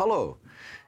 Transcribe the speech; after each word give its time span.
Hallo, 0.00 0.38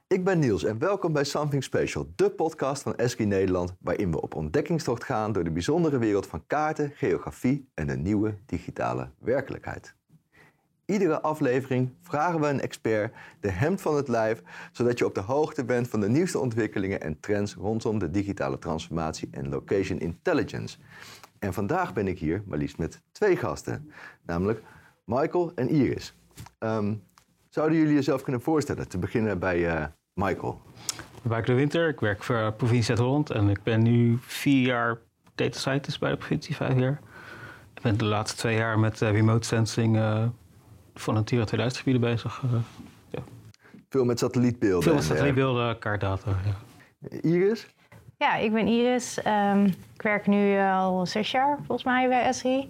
ik 0.07 0.25
ben 0.25 0.39
Niels 0.39 0.65
en 0.65 0.79
welkom 0.79 1.13
bij 1.13 1.25
Something 1.25 1.65
Special, 1.65 2.13
de 2.17 2.31
podcast 2.31 2.83
van 2.83 2.97
Esky 2.97 3.23
Nederland, 3.23 3.75
waarin 3.81 4.11
we 4.11 4.21
op 4.21 4.35
ontdekkingstocht 4.35 5.05
gaan 5.05 5.33
door 5.33 5.45
de 5.45 5.51
bijzondere 5.51 5.99
wereld 5.99 6.27
van 6.27 6.47
kaarten, 6.47 6.93
geografie 6.95 7.69
en 7.75 7.87
de 7.87 7.97
nieuwe 7.97 8.39
digitale 8.47 9.11
werkelijkheid. 9.19 9.95
Iedere 10.85 11.21
aflevering 11.21 11.95
vragen 12.03 12.41
we 12.41 12.47
een 12.47 12.61
expert 12.61 13.15
de 13.41 13.51
hemd 13.51 13.81
van 13.81 13.97
het 13.97 14.09
lijf, 14.09 14.43
zodat 14.73 14.99
je 14.99 15.07
op 15.07 15.15
de 15.15 15.21
hoogte 15.21 15.65
bent 15.65 15.89
van 15.89 16.01
de 16.01 16.09
nieuwste 16.09 16.39
ontwikkelingen 16.39 17.01
en 17.01 17.21
trends 17.21 17.55
rondom 17.55 17.99
de 17.99 18.11
digitale 18.11 18.59
transformatie 18.59 19.29
en 19.31 19.49
location 19.49 19.99
intelligence. 19.99 20.79
En 21.39 21.53
vandaag 21.53 21.93
ben 21.93 22.09
ik 22.09 22.19
hier 22.19 22.43
maar 22.47 22.59
liefst 22.59 22.79
met 22.79 23.01
twee 23.11 23.37
gasten, 23.37 23.91
namelijk 24.23 24.63
Michael 25.05 25.53
en 25.55 25.69
Iris. 25.69 26.15
Ehm, 26.59 26.95
zouden 27.53 27.79
jullie 27.79 27.95
jezelf 27.95 28.23
kunnen 28.23 28.41
voorstellen? 28.41 28.89
Te 28.89 28.99
beginnen 28.99 29.39
bij 29.39 29.59
uh, 29.59 29.85
Michael. 30.15 30.61
Michael 31.23 31.45
de 31.45 31.55
Winter, 31.55 31.89
ik 31.89 32.01
werk 32.01 32.23
voor 32.23 32.37
de 32.37 32.53
provincie 32.57 32.85
Zuid-Holland 32.85 33.31
en 33.31 33.49
ik 33.49 33.63
ben 33.63 33.83
nu 33.83 34.19
vier 34.21 34.67
jaar 34.67 34.99
data 35.35 35.59
scientist 35.59 36.01
bij 36.01 36.11
de 36.11 36.17
provincie, 36.17 36.55
vijf 36.57 36.79
jaar. 36.79 37.01
Ik 37.75 37.83
ben 37.83 37.99
de 37.99 38.05
laatste 38.05 38.37
twee 38.37 38.57
jaar 38.57 38.79
met 38.79 39.01
uh, 39.01 39.11
remote 39.11 39.47
sensing 39.47 39.97
uh, 39.97 40.25
van 40.95 41.15
Natura 41.15 41.45
2000 41.45 41.83
gebieden 41.83 42.11
bezig. 42.11 42.43
ja. 43.11 43.23
Veel 43.89 44.05
met 44.05 44.19
satellietbeelden. 44.19 44.83
Veel 44.83 44.95
met 44.95 45.05
satellietbeelden, 45.05 45.79
kaartdata. 45.79 46.31
Ja. 46.45 47.21
Iris? 47.21 47.67
Ja, 48.17 48.37
ik 48.37 48.53
ben 48.53 48.67
Iris. 48.67 49.19
Um, 49.27 49.65
ik 49.95 50.03
werk 50.03 50.27
nu 50.27 50.59
al 50.61 51.07
zes 51.07 51.31
jaar 51.31 51.57
volgens 51.57 51.85
mij 51.85 52.09
bij 52.09 52.23
Esri. 52.23 52.69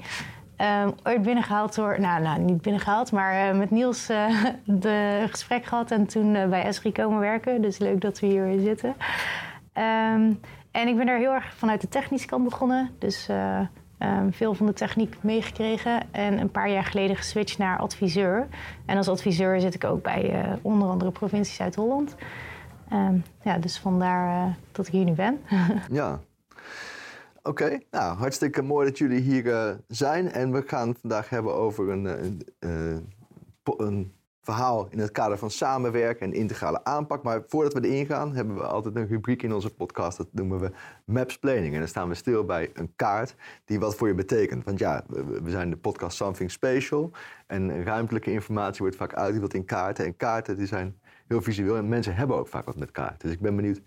Um, 0.62 0.94
ooit 1.02 1.22
binnengehaald 1.22 1.74
door, 1.74 2.00
nou, 2.00 2.22
nou 2.22 2.40
niet 2.40 2.62
binnengehaald, 2.62 3.12
maar 3.12 3.48
uh, 3.48 3.58
met 3.58 3.70
Niels 3.70 4.10
uh, 4.10 4.44
de 4.64 5.26
gesprek 5.28 5.64
gehad 5.64 5.90
en 5.90 6.06
toen 6.06 6.34
uh, 6.34 6.48
bij 6.48 6.62
Esri 6.62 6.92
komen 6.92 7.20
werken. 7.20 7.62
Dus 7.62 7.78
leuk 7.78 8.00
dat 8.00 8.20
we 8.20 8.26
hier 8.26 8.44
weer 8.44 8.60
zitten. 8.60 8.88
Um, 8.88 10.40
en 10.70 10.88
ik 10.88 10.96
ben 10.96 11.06
daar 11.06 11.18
heel 11.18 11.32
erg 11.32 11.54
vanuit 11.54 11.80
de 11.80 11.88
technische 11.88 12.26
kant 12.26 12.44
begonnen. 12.44 12.90
Dus 12.98 13.28
um, 13.98 14.32
veel 14.32 14.54
van 14.54 14.66
de 14.66 14.72
techniek 14.72 15.16
meegekregen 15.20 16.02
en 16.10 16.40
een 16.40 16.50
paar 16.50 16.70
jaar 16.70 16.84
geleden 16.84 17.16
geswitcht 17.16 17.58
naar 17.58 17.78
adviseur. 17.78 18.48
En 18.86 18.96
als 18.96 19.08
adviseur 19.08 19.60
zit 19.60 19.74
ik 19.74 19.84
ook 19.84 20.02
bij 20.02 20.44
onder 20.62 20.88
andere 20.88 21.10
provincie 21.10 21.54
Zuid-Holland. 21.54 22.16
ja, 23.42 23.58
dus 23.58 23.78
vandaar 23.78 24.56
dat 24.72 24.86
ik 24.86 24.92
hier 24.92 25.04
nu 25.04 25.12
ben. 25.12 25.40
ja, 25.90 26.20
Oké, 27.44 27.78
nou 27.90 28.16
hartstikke 28.16 28.62
mooi 28.62 28.86
dat 28.86 28.98
jullie 28.98 29.20
hier 29.20 29.44
uh, 29.44 29.70
zijn. 29.88 30.30
En 30.30 30.52
we 30.52 30.62
gaan 30.66 30.88
het 30.88 30.98
vandaag 31.00 31.28
hebben 31.28 31.54
over 31.54 31.88
een, 31.88 32.06
eh, 32.06 32.90
uh, 32.90 32.96
een, 33.76 34.12
verhaal 34.42 34.86
in 34.90 34.98
het 34.98 35.10
kader 35.10 35.38
van 35.38 35.50
samenwerken 35.50 36.26
en 36.26 36.32
integrale 36.32 36.84
aanpak. 36.84 37.22
Maar 37.22 37.42
voordat 37.46 37.72
we 37.72 37.88
erin 37.88 38.06
gaan, 38.06 38.34
hebben 38.34 38.54
we 38.54 38.62
altijd 38.62 38.96
een 38.96 39.06
rubriek 39.06 39.42
in 39.42 39.52
onze 39.52 39.74
podcast. 39.74 40.16
Dat 40.16 40.28
noemen 40.30 40.60
we 40.60 40.70
Mapsplaining. 41.04 41.72
En 41.72 41.78
dan 41.78 41.88
staan 41.88 42.08
we 42.08 42.14
stil 42.14 42.44
bij 42.44 42.70
een 42.74 42.92
kaart 42.96 43.34
die 43.64 43.80
wat 43.80 43.94
voor 43.94 44.08
je 44.08 44.14
betekent. 44.14 44.64
Want 44.64 44.78
ja, 44.78 45.04
we, 45.08 45.50
zijn 45.50 45.70
de 45.70 45.76
podcast 45.76 46.16
Something 46.16 46.50
Special. 46.50 47.10
En 47.46 47.84
ruimtelijke 47.84 48.32
informatie 48.32 48.80
wordt 48.80 48.96
vaak 48.96 49.14
uitgebeeld 49.14 49.54
in 49.54 49.64
kaarten. 49.64 50.04
En 50.04 50.16
kaarten 50.16 50.56
die 50.56 50.66
zijn 50.66 50.98
heel 51.26 51.42
visueel. 51.42 51.76
En 51.76 51.88
mensen 51.88 52.14
hebben 52.14 52.36
ook 52.36 52.48
vaak 52.48 52.64
wat 52.64 52.76
met 52.76 52.90
kaarten. 52.90 53.18
Dus 53.18 53.32
ik 53.32 53.40
ben 53.40 53.56
benieuwd 53.56 53.80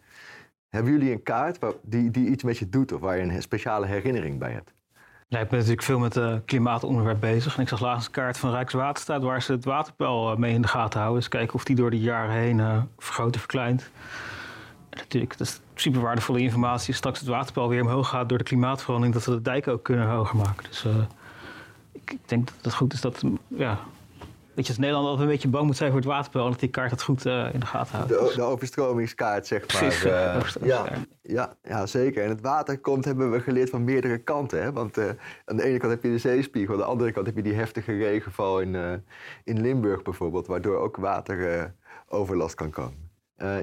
hebben 0.75 0.93
jullie 0.93 1.11
een 1.11 1.23
kaart 1.23 1.59
die, 1.81 2.11
die 2.11 2.27
iets 2.27 2.43
met 2.43 2.57
je 2.57 2.69
doet 2.69 2.91
of 2.91 2.99
waar 2.99 3.17
je 3.17 3.23
een 3.23 3.41
speciale 3.41 3.85
herinnering 3.85 4.39
bij 4.39 4.51
hebt? 4.51 4.73
Ik 5.29 5.49
ben 5.49 5.49
natuurlijk 5.49 5.83
veel 5.83 5.99
met 5.99 6.15
het 6.15 6.23
uh, 6.23 6.39
klimaatonderwerp 6.45 7.19
bezig. 7.19 7.55
En 7.55 7.61
ik 7.61 7.67
zag 7.67 7.79
laatst 7.79 8.05
een 8.05 8.11
kaart 8.11 8.37
van 8.37 8.51
Rijkswaterstaat 8.51 9.21
waar 9.21 9.41
ze 9.41 9.51
het 9.51 9.65
waterpeil 9.65 10.31
uh, 10.31 10.37
mee 10.37 10.53
in 10.53 10.61
de 10.61 10.67
gaten 10.67 10.99
houden. 10.99 11.19
Dus 11.19 11.29
kijken 11.29 11.53
of 11.53 11.63
die 11.63 11.75
door 11.75 11.89
de 11.89 11.99
jaren 11.99 12.35
heen 12.35 12.57
uh, 12.57 12.81
vergroot 12.97 13.33
en 13.33 13.39
verkleint. 13.39 13.89
En 14.89 14.97
natuurlijk, 14.97 15.37
dat 15.37 15.47
is 15.47 15.61
super 15.75 16.01
waardevolle 16.01 16.39
informatie. 16.39 16.93
Straks 16.93 17.19
het 17.19 17.27
waterpeil 17.27 17.69
weer 17.69 17.81
omhoog 17.81 18.09
gaat 18.09 18.29
door 18.29 18.37
de 18.37 18.43
klimaatverandering, 18.43 19.13
dat 19.13 19.25
we 19.25 19.31
de 19.31 19.41
dijken 19.41 19.73
ook 19.73 19.83
kunnen 19.83 20.07
hoger 20.07 20.35
maken. 20.35 20.63
Dus 20.69 20.85
ik, 21.91 22.11
ik, 22.11 22.19
denk 22.25 22.45
dat 22.45 22.55
het 22.61 22.73
goed 22.73 22.93
is 22.93 23.01
dat 23.01 23.23
ja, 23.47 23.79
dat 24.55 24.65
je 24.65 24.71
als 24.71 24.77
Nederland 24.77 25.07
altijd 25.07 25.25
een 25.25 25.33
beetje 25.33 25.47
bang 25.47 25.65
moet 25.65 25.77
zijn 25.77 25.91
voor 25.91 25.99
het 25.99 26.09
waterpeil. 26.09 26.49
Dat 26.49 26.59
die 26.59 26.69
kaart 26.69 26.91
het 26.91 27.01
goed 27.01 27.25
uh, 27.25 27.53
in 27.53 27.59
de 27.59 27.65
gaten 27.65 27.95
houdt. 27.95 28.09
De, 28.09 28.33
de 28.35 28.41
overstromingskaart, 28.41 29.47
zeg 29.47 29.59
maar. 29.59 29.81
Precies, 29.81 30.05
uh, 30.05 30.39
ja, 30.61 30.85
ja, 31.21 31.53
ja, 31.63 31.85
zeker. 31.85 32.23
En 32.23 32.29
het 32.29 32.41
water 32.41 32.79
komt, 32.79 33.05
hebben 33.05 33.31
we 33.31 33.39
geleerd, 33.39 33.69
van 33.69 33.83
meerdere 33.83 34.17
kanten. 34.17 34.63
Hè? 34.63 34.71
Want 34.71 34.97
uh, 34.97 35.05
aan 35.45 35.57
de 35.57 35.63
ene 35.63 35.77
kant 35.77 35.91
heb 35.91 36.03
je 36.03 36.09
de 36.09 36.17
zeespiegel, 36.17 36.73
aan 36.73 36.79
de 36.79 36.85
andere 36.85 37.11
kant 37.11 37.25
heb 37.25 37.35
je 37.35 37.41
die 37.41 37.53
heftige 37.53 37.97
regenval 37.97 38.59
in, 38.59 39.03
in 39.43 39.61
Limburg 39.61 40.01
bijvoorbeeld. 40.01 40.47
Waardoor 40.47 40.77
ook 40.77 40.97
wateroverlast 40.97 42.55
kan 42.55 42.69
komen. 42.69 43.09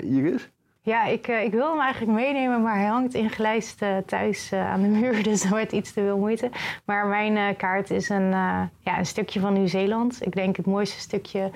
Iris? 0.01 0.51
Ja, 0.85 1.05
ik, 1.05 1.29
uh, 1.29 1.43
ik 1.43 1.53
wil 1.53 1.71
hem 1.71 1.81
eigenlijk 1.81 2.13
meenemen, 2.13 2.63
maar 2.63 2.77
hij 2.77 2.87
hangt 2.87 3.15
ingelijst 3.15 3.83
uh, 3.83 3.97
thuis 4.07 4.53
uh, 4.53 4.71
aan 4.71 4.83
de 4.83 4.89
muur, 4.99 5.23
dus 5.23 5.43
dat 5.43 5.51
wordt 5.51 5.73
iets 5.73 5.93
te 5.93 6.01
veel 6.01 6.19
moeite. 6.19 6.51
Maar 6.85 7.07
mijn 7.07 7.57
kaart 7.57 7.91
is 7.91 8.09
een, 8.09 8.31
ja, 8.31 8.99
een 8.99 9.07
stukje 9.07 9.41
van 9.41 9.53
Nieuw-Zeeland. 9.53 10.27
Ik 10.27 10.33
denk 10.33 10.57
het 10.57 10.67
mooiste 10.67 11.01
stukje 11.01 11.51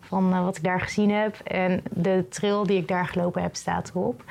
van 0.00 0.44
wat 0.44 0.56
ik 0.56 0.62
daar 0.62 0.80
gezien 0.80 1.10
heb. 1.10 1.36
En 1.44 1.82
de 1.90 2.26
trail 2.28 2.66
die 2.66 2.76
ik 2.76 2.88
daar 2.88 3.06
gelopen 3.06 3.42
heb, 3.42 3.56
staat 3.56 3.88
erop. 3.88 4.24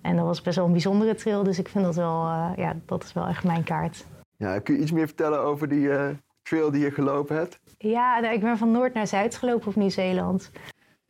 En 0.00 0.16
dat 0.16 0.24
was 0.24 0.42
best 0.42 0.56
wel 0.56 0.64
een 0.64 0.72
bijzondere 0.72 1.14
trail, 1.14 1.42
dus 1.42 1.58
ik 1.58 1.68
vind 1.68 1.84
dat 1.84 1.96
wel, 1.96 2.24
ja, 2.56 2.76
dat 2.86 3.04
is 3.04 3.12
wel 3.12 3.26
echt 3.26 3.44
mijn 3.44 3.64
kaart. 3.64 4.04
Ja, 4.36 4.58
kun 4.58 4.74
je 4.74 4.80
iets 4.80 4.92
meer 4.92 5.06
vertellen 5.06 5.40
over 5.40 5.68
die 5.68 5.90
trail 6.42 6.70
die 6.70 6.84
je 6.84 6.90
gelopen 6.90 7.36
hebt? 7.36 7.60
Ja, 7.78 8.20
nou, 8.20 8.34
ik 8.34 8.40
ben 8.40 8.58
van 8.58 8.70
noord 8.70 8.94
naar 8.94 9.06
zuid 9.06 9.36
gelopen 9.36 9.68
op 9.68 9.74
Nieuw-Zeeland. 9.74 10.50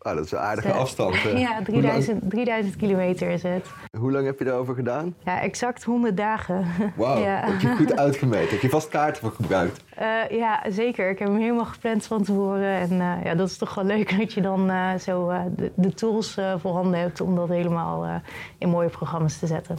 Oh, 0.09 0.15
dat 0.15 0.25
is 0.25 0.33
een 0.33 0.39
aardige 0.39 0.73
afstand. 0.73 1.17
Ja, 1.37 1.63
3000, 1.63 2.31
3000 2.31 2.77
kilometer 2.77 3.31
is 3.31 3.43
het. 3.43 3.67
Hoe 3.99 4.13
lang 4.13 4.27
heb 4.27 4.39
je 4.39 4.45
daarover 4.45 4.75
gedaan? 4.75 5.15
Ja, 5.25 5.41
exact 5.41 5.85
100 5.85 6.17
dagen. 6.17 6.67
Wauw, 6.97 7.19
ja. 7.19 7.41
heb 7.45 7.61
je 7.61 7.77
goed 7.77 7.97
uitgemeten. 8.07 8.51
Heb 8.51 8.61
je 8.61 8.69
vast 8.69 8.89
kaarten 8.89 9.23
voor 9.23 9.33
gebruikt? 9.33 9.85
Uh, 10.01 10.39
ja, 10.39 10.63
zeker. 10.69 11.11
Ik 11.11 11.19
heb 11.19 11.29
hem 11.29 11.37
helemaal 11.37 11.65
gepland 11.65 12.07
van 12.07 12.23
tevoren. 12.23 12.75
En 12.75 12.93
uh, 12.93 13.25
ja, 13.25 13.35
dat 13.35 13.49
is 13.49 13.57
toch 13.57 13.75
wel 13.75 13.85
leuk 13.85 14.19
dat 14.19 14.33
je 14.33 14.41
dan 14.41 14.71
uh, 14.71 14.95
zo 14.95 15.33
de, 15.57 15.73
de, 15.75 15.95
tools 15.95 16.39
voorhanden 16.57 17.01
hebt 17.01 17.21
om 17.21 17.35
dat 17.37 17.49
helemaal 17.49 18.23
in 18.59 18.69
mooie 18.69 18.89
programma's 18.89 19.39
te 19.39 19.47
zetten. 19.47 19.77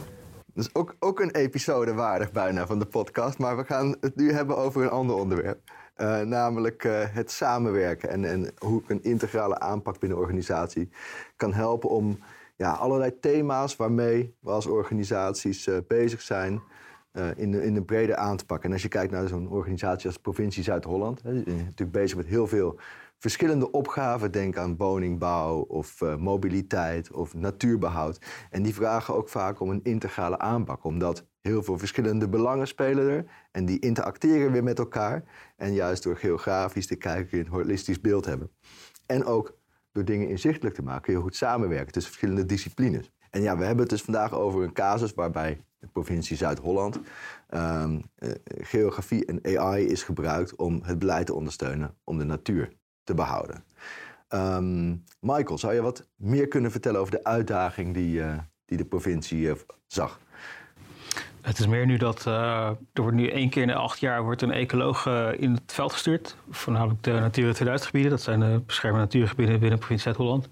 Dat 0.54 0.64
is 0.64 0.74
ook, 0.74 0.94
ook 0.98 1.20
een 1.20 1.30
episode 1.30 1.94
waardig 1.94 2.32
bijna 2.32 2.66
van 2.66 2.78
de 2.78 2.84
podcast. 2.86 3.38
Maar 3.38 3.56
we 3.56 3.64
gaan 3.64 3.96
het 4.00 4.16
nu 4.16 4.32
hebben 4.32 4.56
over 4.56 4.82
een 4.82 4.90
ander 4.90 5.16
onderwerp. 5.16 5.58
Uh, 6.00 6.20
namelijk 6.20 6.84
uh, 6.84 6.92
het 7.10 7.30
samenwerken 7.30 8.08
en, 8.08 8.24
en 8.24 8.52
hoe 8.58 8.82
een 8.86 9.02
integrale 9.02 9.58
aanpak 9.58 9.98
binnen 9.98 10.18
een 10.18 10.24
organisatie 10.24 10.88
kan 11.36 11.52
helpen 11.52 11.90
om 11.90 12.18
ja, 12.56 12.72
allerlei 12.72 13.18
thema's 13.20 13.76
waarmee 13.76 14.34
we 14.40 14.50
als 14.50 14.66
organisaties 14.66 15.66
uh, 15.66 15.76
bezig 15.88 16.20
zijn 16.20 16.62
in, 17.36 17.50
de, 17.50 17.64
in 17.64 17.74
de 17.74 17.82
brede 17.82 18.16
aan 18.16 18.36
te 18.36 18.46
pakken. 18.46 18.68
En 18.68 18.72
als 18.72 18.82
je 18.82 18.88
kijkt 18.88 19.12
naar 19.12 19.28
zo'n 19.28 19.48
organisatie 19.48 20.06
als 20.06 20.18
provincie 20.18 20.62
Zuid-Holland, 20.62 21.24
is 21.24 21.44
natuurlijk 21.44 21.92
bezig 21.92 22.16
met 22.16 22.26
heel 22.26 22.46
veel 22.46 22.78
verschillende 23.18 23.70
opgaven. 23.70 24.32
Denk 24.32 24.56
aan 24.56 24.76
woningbouw 24.76 25.58
of 25.58 26.00
mobiliteit 26.18 27.12
of 27.12 27.34
natuurbehoud. 27.34 28.18
En 28.50 28.62
die 28.62 28.74
vragen 28.74 29.14
ook 29.14 29.28
vaak 29.28 29.60
om 29.60 29.70
een 29.70 29.80
integrale 29.82 30.38
aanpak, 30.38 30.84
omdat 30.84 31.26
heel 31.40 31.62
veel 31.62 31.78
verschillende 31.78 32.28
belangen 32.28 32.66
spelen 32.66 33.10
er. 33.10 33.24
En 33.50 33.64
die 33.64 33.78
interacteren 33.78 34.52
weer 34.52 34.64
met 34.64 34.78
elkaar. 34.78 35.24
En 35.56 35.72
juist 35.72 36.02
door 36.02 36.16
geografisch 36.16 36.86
te 36.86 36.96
kijken 36.96 37.28
kun 37.28 37.38
je 37.38 37.44
een 37.44 37.50
holistisch 37.50 38.00
beeld 38.00 38.24
hebben. 38.24 38.50
En 39.06 39.24
ook 39.24 39.58
door 39.92 40.04
dingen 40.04 40.28
inzichtelijk 40.28 40.74
te 40.74 40.82
maken 40.82 41.02
kun 41.02 41.12
je 41.12 41.20
goed 41.20 41.36
samenwerken 41.36 41.92
tussen 41.92 42.12
verschillende 42.12 42.46
disciplines. 42.46 43.10
En 43.30 43.42
ja, 43.42 43.56
we 43.56 43.64
hebben 43.64 43.80
het 43.80 43.90
dus 43.90 44.02
vandaag 44.02 44.34
over 44.34 44.62
een 44.62 44.72
casus 44.72 45.14
waarbij 45.14 45.64
de 45.78 45.86
provincie 45.86 46.36
Zuid-Holland 46.36 47.00
um, 47.50 48.02
uh, 48.18 48.30
geografie 48.60 49.24
en 49.24 49.58
AI 49.58 49.86
is 49.86 50.02
gebruikt 50.02 50.56
om 50.56 50.80
het 50.84 50.98
beleid 50.98 51.26
te 51.26 51.34
ondersteunen 51.34 51.96
om 52.04 52.18
de 52.18 52.24
natuur 52.24 52.72
te 53.04 53.14
behouden. 53.14 53.64
Um, 54.28 55.04
Michael, 55.20 55.58
zou 55.58 55.74
je 55.74 55.82
wat 55.82 56.06
meer 56.16 56.48
kunnen 56.48 56.70
vertellen 56.70 57.00
over 57.00 57.12
de 57.12 57.24
uitdaging 57.24 57.94
die, 57.94 58.18
uh, 58.18 58.38
die 58.64 58.78
de 58.78 58.84
provincie 58.84 59.46
uh, 59.46 59.54
zag? 59.86 60.20
Het 61.42 61.58
is 61.58 61.66
meer 61.66 61.86
nu 61.86 61.96
dat 61.96 62.24
uh, 62.28 62.66
er 62.92 63.02
wordt 63.02 63.16
nu 63.16 63.28
één 63.28 63.48
keer 63.48 63.62
in 63.62 63.68
de 63.68 63.74
acht 63.74 64.00
jaar 64.00 64.22
wordt 64.22 64.42
een 64.42 64.52
ecoloog 64.52 65.06
uh, 65.06 65.28
in 65.36 65.52
het 65.52 65.72
veld 65.72 65.92
gestuurd. 65.92 66.36
Voornamelijk 66.50 67.02
de 67.02 67.12
Natura 67.12 67.52
2000 67.52 67.90
gebieden. 67.90 68.10
Dat 68.10 68.22
zijn 68.22 68.40
de 68.40 68.60
beschermde 68.66 69.00
natuurgebieden 69.00 69.54
binnen 69.60 69.78
de 69.78 69.86
provincie 69.86 70.12
Zuid-Holland. 70.12 70.48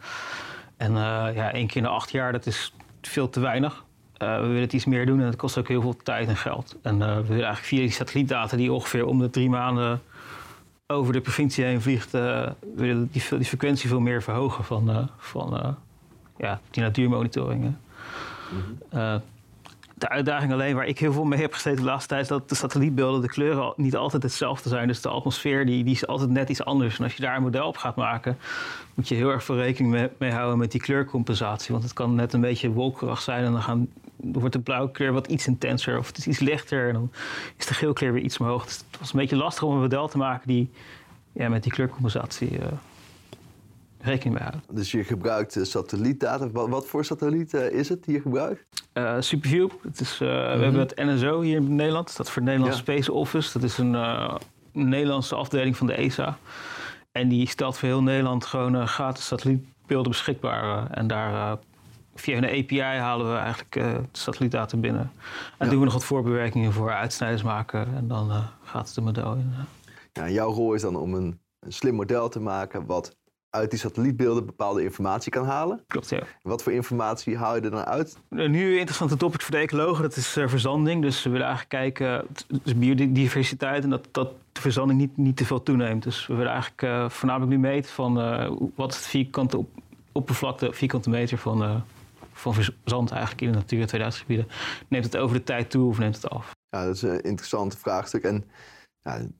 En 0.77 0.93
uh, 0.93 0.99
ja, 1.35 1.53
één 1.53 1.67
keer 1.67 1.77
in 1.77 1.83
de 1.83 1.89
acht 1.89 2.11
jaar, 2.11 2.33
dat 2.33 2.47
is 2.47 2.75
veel 3.03 3.31
te 3.31 3.41
weinig. 3.41 3.85
we 4.19 4.27
willen 4.27 4.61
het 4.61 4.73
iets 4.73 4.85
meer 4.85 5.07
doen 5.07 5.21
en 5.21 5.27
het 5.27 5.37
kost 5.37 5.59
ook 5.59 5.69
heel 5.69 5.81
veel 5.81 5.97
tijd 6.03 6.29
en 6.29 6.37
geld. 6.37 6.77
En 6.83 6.99
we 6.99 7.05
willen 7.05 7.27
eigenlijk 7.29 7.65
via 7.65 7.79
die 7.79 7.91
satellietdata 7.91 8.57
die 8.57 8.73
ongeveer 8.73 9.07
om 9.07 9.19
de 9.19 9.31
drie 9.31 9.49
maanden 9.49 10.03
over 10.87 11.13
de 11.13 11.21
provincie 11.21 11.65
heen 11.65 11.81
vliegt, 11.81 12.11
willen 12.75 13.09
die, 13.13 13.23
die 13.31 13.45
frequentie 13.45 13.89
veel 13.89 14.01
meer 14.01 14.23
verhogen 14.23 14.65
van, 14.65 15.09
van 15.17 15.77
ja, 16.37 16.61
die 16.71 16.83
natuurmonitoringen. 16.83 17.81
Mm 18.51 18.79
-hmm. 18.91 19.21
De 19.99 20.09
uitdaging 20.09 20.53
alleen 20.53 20.75
waar 20.75 20.87
ik 20.87 20.99
heel 20.99 21.13
veel 21.13 21.25
mee 21.25 21.41
heb 21.41 21.53
gezeten 21.53 21.83
de 21.83 21.89
laatste 21.89 22.09
tijd... 22.09 22.23
is 22.23 22.29
dat 22.29 22.49
de 22.49 22.55
satellietbeelden, 22.55 23.21
de 23.21 23.29
kleuren 23.29 23.73
niet 23.77 23.97
altijd 23.97 24.23
hetzelfde 24.23 24.69
zijn. 24.69 24.89
Dus 24.89 25.01
de 25.01 25.09
atmosfeer 25.09 25.67
die, 25.67 25.85
die 25.85 25.95
is 25.95 26.07
altijd 26.07 26.31
net 26.31 26.49
iets 26.49 26.65
anders. 26.65 26.99
En 26.99 27.05
als 27.05 27.15
je 27.15 27.23
daar 27.23 27.37
een 27.37 27.43
model 27.43 27.67
op 27.67 27.77
gaat 27.77 27.97
maken... 27.97 28.39
moet 28.95 29.09
je 29.09 29.15
heel 29.15 29.31
erg 29.31 29.45
veel 29.45 29.57
rekening 29.57 30.11
mee, 30.19 30.33
houden 30.33 30.59
met 30.59 30.73
die 30.73 30.81
kleurcompensatie. 30.81 31.73
Want 31.73 31.85
het 31.85 31.93
kan 31.93 32.15
net 32.15 32.33
een 32.33 32.41
beetje 32.41 32.71
wolkerig 32.71 33.21
zijn... 33.21 33.45
en 33.45 33.53
dan, 33.53 33.63
gaan, 33.63 33.89
wordt 34.17 34.55
de 34.55 34.61
blauwe 34.61 34.91
kleur 34.91 35.13
wat 35.13 35.27
iets 35.27 35.47
intenser 35.47 35.99
of 35.99 36.07
het 36.07 36.19
is 36.19 36.27
iets 36.27 36.39
lichter... 36.39 36.89
en 36.89 36.93
dan 36.93 37.11
is 37.57 37.67
de 37.67 37.75
geel 37.75 37.93
kleur 37.93 38.13
weer 38.13 38.23
iets 38.23 38.39
omhoog. 38.39 38.65
Dus 38.65 38.77
het 38.77 38.99
was 38.99 39.13
een 39.13 39.19
beetje 39.19 39.37
lastig 39.37 39.63
om 39.63 39.75
een 39.75 39.81
model 39.81 40.09
te 40.09 40.19
maken... 40.19 40.49
die 40.49 40.71
ja, 41.33 41.49
met 41.49 41.63
die 41.63 41.73
kleurcompensatie... 41.73 42.51
Uh, 42.51 42.67
rekening 44.01 44.35
mee 44.35 44.49
houden. 44.49 44.77
Dus 44.77 44.91
je 44.91 45.05
gebruikt 45.05 45.57
uh, 45.57 45.65
satellietdata. 45.65 46.51
Wat, 46.51 46.69
wat, 46.69 46.87
voor 46.87 47.05
satelliet 47.05 47.55
uh, 47.55 47.71
is 47.71 47.89
het 47.89 48.05
die 48.05 48.15
je 48.15 48.21
gebruikt? 48.21 48.65
Uh, 48.95 49.17
Superview. 49.21 49.71
Het 49.83 50.01
is, 50.01 50.19
mm 50.19 50.27
-hmm. 50.27 50.37
We 50.37 50.63
hebben 50.63 50.81
het 50.81 50.97
NSO 50.97 51.41
hier 51.41 51.57
in 51.57 51.75
Nederland. 51.75 52.05
Dat 52.05 52.15
staat 52.15 52.31
voor 52.31 52.43
Nederlands 52.43 52.77
ja. 52.77 52.83
Space 52.83 53.13
Office. 53.13 53.53
Dat 53.53 53.63
is 53.63 53.79
een, 53.79 53.95
een, 53.95 54.39
Nederlandse 54.73 55.35
afdeling 55.35 55.77
van 55.77 55.87
de 55.87 55.95
ESA. 55.95 56.39
En 57.13 57.29
die 57.29 57.49
stelt 57.49 57.79
voor 57.79 57.89
heel 57.89 58.03
Nederland 58.03 58.47
gewoon 58.47 58.89
gratis 58.89 59.27
satellietbeelden 59.27 60.11
beschikbaar. 60.11 60.91
en 60.91 61.07
daar 61.07 61.59
via 62.15 62.37
een 62.37 62.65
API 62.65 62.81
halen 62.81 63.33
we 63.33 63.39
eigenlijk 63.39 63.73
de 63.73 64.19
satellietdata 64.19 64.77
binnen. 64.77 65.13
En 65.59 65.67
ja. 65.67 65.71
doen 65.71 65.79
we 65.79 65.85
nog 65.85 65.95
wat 65.95 66.05
voorbewerkingen 66.05 66.73
voor, 66.73 66.93
uitsnijders 66.93 67.43
maken. 67.43 67.95
En 67.97 68.09
dan 68.09 68.31
gaat 68.63 68.87
het 68.87 68.95
de 68.95 69.01
model 69.01 69.35
in. 69.35 69.53
Ja, 70.13 70.31
jouw 70.31 70.53
rol 70.53 70.75
is 70.75 70.83
dan 70.83 70.97
om 70.97 71.15
een, 71.15 71.41
een 71.59 71.73
slim 71.73 71.95
model 71.95 72.29
te 72.29 72.41
maken 72.41 72.87
wat 72.87 73.17
uit 73.51 73.71
die 73.71 73.79
satellietbeelden 73.79 74.47
bepaalde 74.47 74.83
informatie 74.83 75.31
kan 75.33 75.45
halen. 75.47 75.85
Klopt, 75.87 76.09
ja. 76.09 76.23
Wat 76.43 76.63
voor 76.63 76.73
informatie 76.73 77.37
haal 77.37 77.55
je 77.55 77.61
er 77.61 77.71
dan 77.71 77.85
uit? 77.85 78.19
Nu 78.29 78.73
een 78.73 78.79
interessante 78.79 79.17
topic 79.17 79.41
voor 79.43 79.55
de 79.55 79.61
ecologen, 79.61 80.03
dat 80.03 80.17
is 80.17 80.37
uh, 80.37 80.49
verzanding. 80.49 81.03
Dus 81.03 81.23
we 81.23 81.31
willen 81.31 81.47
eigenlijk 81.47 81.95
kijken, 81.95 82.27
dus 82.63 82.77
biodiversiteit 82.77 83.85
en 83.85 83.91
dat, 83.91 84.09
dat 84.11 84.33
de 84.53 84.61
verzanding 84.61 85.01
niet, 85.01 85.17
niet 85.17 85.37
te 85.37 85.45
veel 85.45 85.63
toeneemt. 85.63 86.03
Dus 86.03 86.27
we 86.27 86.35
willen 86.35 86.53
eigenlijk 86.53 86.83
uh, 86.83 87.09
voornamelijk 87.09 87.53
nu 87.53 87.59
meten 87.59 87.93
van 87.93 88.19
uh, 88.19 88.51
wat 88.75 88.91
is 88.91 88.97
het 88.97 89.07
vierkante 89.07 89.59
op, 89.59 89.69
oppervlakte, 90.13 90.73
vierkante 90.73 91.11
meter 91.11 91.39
van, 91.39 91.83
van 92.33 92.55
verzand 92.55 93.11
eigenlijk 93.11 93.41
in 93.41 93.53
de 93.53 93.59
Natura 93.59 93.85
2000 93.85 94.25
gebieden. 94.25 94.53
Neemt 94.89 95.05
het 95.05 95.17
over 95.17 95.37
de 95.37 95.45
tijd 95.45 95.71
toe 95.71 95.89
of 95.89 95.99
neemt 95.99 96.17
het 96.17 96.31
af? 96.31 96.57
Ja, 96.71 96.85
dat 96.85 96.95
is 96.95 97.03
een 97.03 97.23
interessant 97.23 97.79
vraagstuk. 97.79 98.23
En 98.23 98.45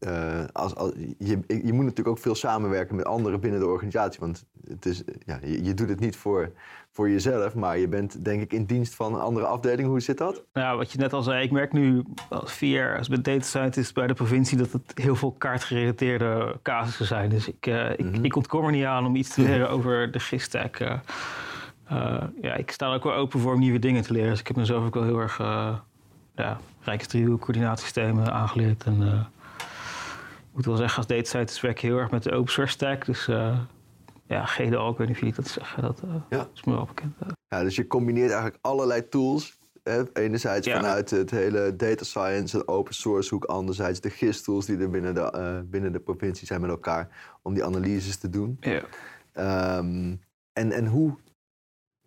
uh, 0.01 0.45
als, 0.53 0.75
als, 0.75 0.93
je, 1.19 1.39
je, 1.47 1.73
moet 1.73 1.85
natuurlijk 1.85 2.09
ook 2.09 2.19
veel 2.19 2.35
samenwerken 2.35 2.97
met 2.97 3.05
anderen 3.05 3.41
binnen 3.41 3.61
de 3.61 3.67
organisatie. 3.67 4.21
Want 4.21 4.45
het 4.69 4.87
is, 4.87 5.03
ja, 5.27 5.39
je, 5.43 5.65
je, 5.65 5.75
doet 5.75 5.89
het 5.89 6.01
niet 6.01 6.17
voor, 6.17 6.53
voor 6.91 7.11
jezelf, 7.11 7.55
maar 7.55 7.79
je 7.79 7.89
bent 7.89 8.25
denk 8.25 8.43
ik 8.43 8.53
in 8.53 8.65
dienst 8.65 8.95
van 8.95 9.15
een 9.15 9.21
andere 9.21 9.47
afdeling. 9.47 9.89
Hoe 9.89 10.01
zit 10.01 10.19
dat? 10.19 10.45
Nou, 10.53 10.77
wat 10.77 10.93
je 10.93 10.99
net 10.99 11.13
al 11.13 11.23
zei, 11.23 11.45
ik 11.45 11.51
merk 11.51 11.73
nu 11.73 12.05
als 12.29 12.53
vier 12.53 12.99
als 12.99 13.09
data 13.09 13.41
scientist 13.41 13.95
bij 13.95 14.07
de 14.07 14.15
provincie 14.15 14.59
dat 14.59 14.73
het 14.73 14.93
heel 14.95 15.17
veel 15.17 15.33
kaartgerelateerde 15.33 16.59
casussen 16.63 17.07
zijn. 17.07 17.31
Dus 17.31 17.49
ik, 17.49 17.67
uh, 17.67 17.91
ik, 17.91 18.05
mm 18.05 18.13
-hmm. 18.13 18.25
ik 18.25 18.37
ontkom 18.37 18.65
er 18.65 18.71
niet 18.71 18.85
aan 18.85 19.07
om 19.07 19.17
iets 19.17 19.35
te 19.35 19.43
leren 19.43 19.71
over 19.71 20.11
de 20.11 20.21
GIS-stack. 20.21 20.79
Uh, 20.81 22.23
ja, 22.41 22.55
ik 22.55 22.71
sta 22.71 22.89
er 22.89 22.95
ook 22.95 23.05
wel 23.05 23.15
open 23.15 23.41
voor 23.41 23.53
om 23.53 23.61
nieuwe 23.61 23.79
dingen 23.79 24.03
te 24.03 24.13
leren. 24.13 24.31
Dus 24.31 24.41
ik 24.41 24.47
heb 24.47 24.57
mezelf 24.57 24.87
ook 24.87 24.95
wel 24.95 25.05
heel 25.05 25.21
erg 25.21 25.37
ja, 26.35 26.61
Rijksdriehoek 26.81 27.41
coördinatiesystemen 27.41 28.33
aangeleerd. 28.33 28.85
En, 28.85 29.29
moet 30.59 30.67
wel 30.67 30.77
zeggen, 30.77 30.97
als 30.97 31.07
data 31.07 31.25
scientist 31.25 31.61
werk 31.61 31.79
je 31.79 31.87
heel 31.87 31.99
erg 31.99 32.11
met 32.11 32.23
de 32.23 32.33
open 32.33 32.53
source 32.53 32.73
stack. 32.73 33.05
Dus 33.05 33.29
uh, 33.29 33.59
ja, 34.27 34.45
GDO, 34.45 34.91
ik 34.91 34.97
weet 34.97 35.07
niet 35.07 35.17
of 35.17 35.23
jullie 35.23 35.35
dat 35.35 35.49
zeggen. 35.49 35.83
Dat 35.83 36.03
uh, 36.05 36.15
ja. 36.29 36.49
is 36.55 36.65
me 36.65 36.73
wel 36.73 36.85
bekend. 36.85 37.15
Ja, 37.49 37.63
dus 37.63 37.77
je 37.77 37.87
combineert 37.87 38.31
eigenlijk 38.31 38.59
allerlei 38.61 39.09
tools. 39.09 39.59
Hè? 39.83 40.03
Enerzijds 40.13 40.67
ja. 40.67 40.77
vanuit 40.77 41.11
het 41.11 41.31
hele 41.31 41.77
data 41.77 42.05
science 42.05 42.59
en 42.59 42.69
open 42.69 42.95
source 42.95 43.35
hoek. 43.35 43.45
Anderzijds 43.45 44.01
de 44.01 44.11
GIS-tools 44.11 44.67
die 44.67 44.79
er 44.79 44.91
binnen 44.91 45.15
de, 45.15 45.33
uh, 45.37 45.71
binnen 45.71 45.93
de 45.93 46.01
provincie 46.01 46.47
zijn 46.47 46.61
met 46.61 46.71
elkaar. 46.71 47.09
Om 47.43 47.55
die 47.55 47.65
analyses 47.65 48.17
te 48.17 48.29
doen. 48.29 48.57
Ja. 48.61 48.83
Um, 49.79 50.21
en, 50.53 50.73
en 50.73 50.87
hoe 50.87 51.17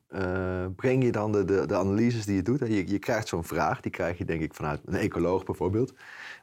uh, 0.10 0.66
breng 0.76 1.04
je 1.04 1.12
dan 1.12 1.32
de, 1.32 1.46
de, 1.46 1.66
de, 1.66 1.76
analyses 1.76 2.26
die 2.26 2.36
je 2.36 2.42
doet? 2.42 2.60
Je, 2.60 2.88
je 2.88 3.00
krijgt 3.00 3.28
zo'n 3.28 3.44
vraag, 3.44 3.82
die 3.82 3.92
krijg 3.92 4.18
je 4.18 4.26
denk 4.26 4.42
ik 4.42 4.54
vanuit 4.54 4.82
een 4.86 4.96
ecoloog 4.96 5.44
bijvoorbeeld. 5.44 5.94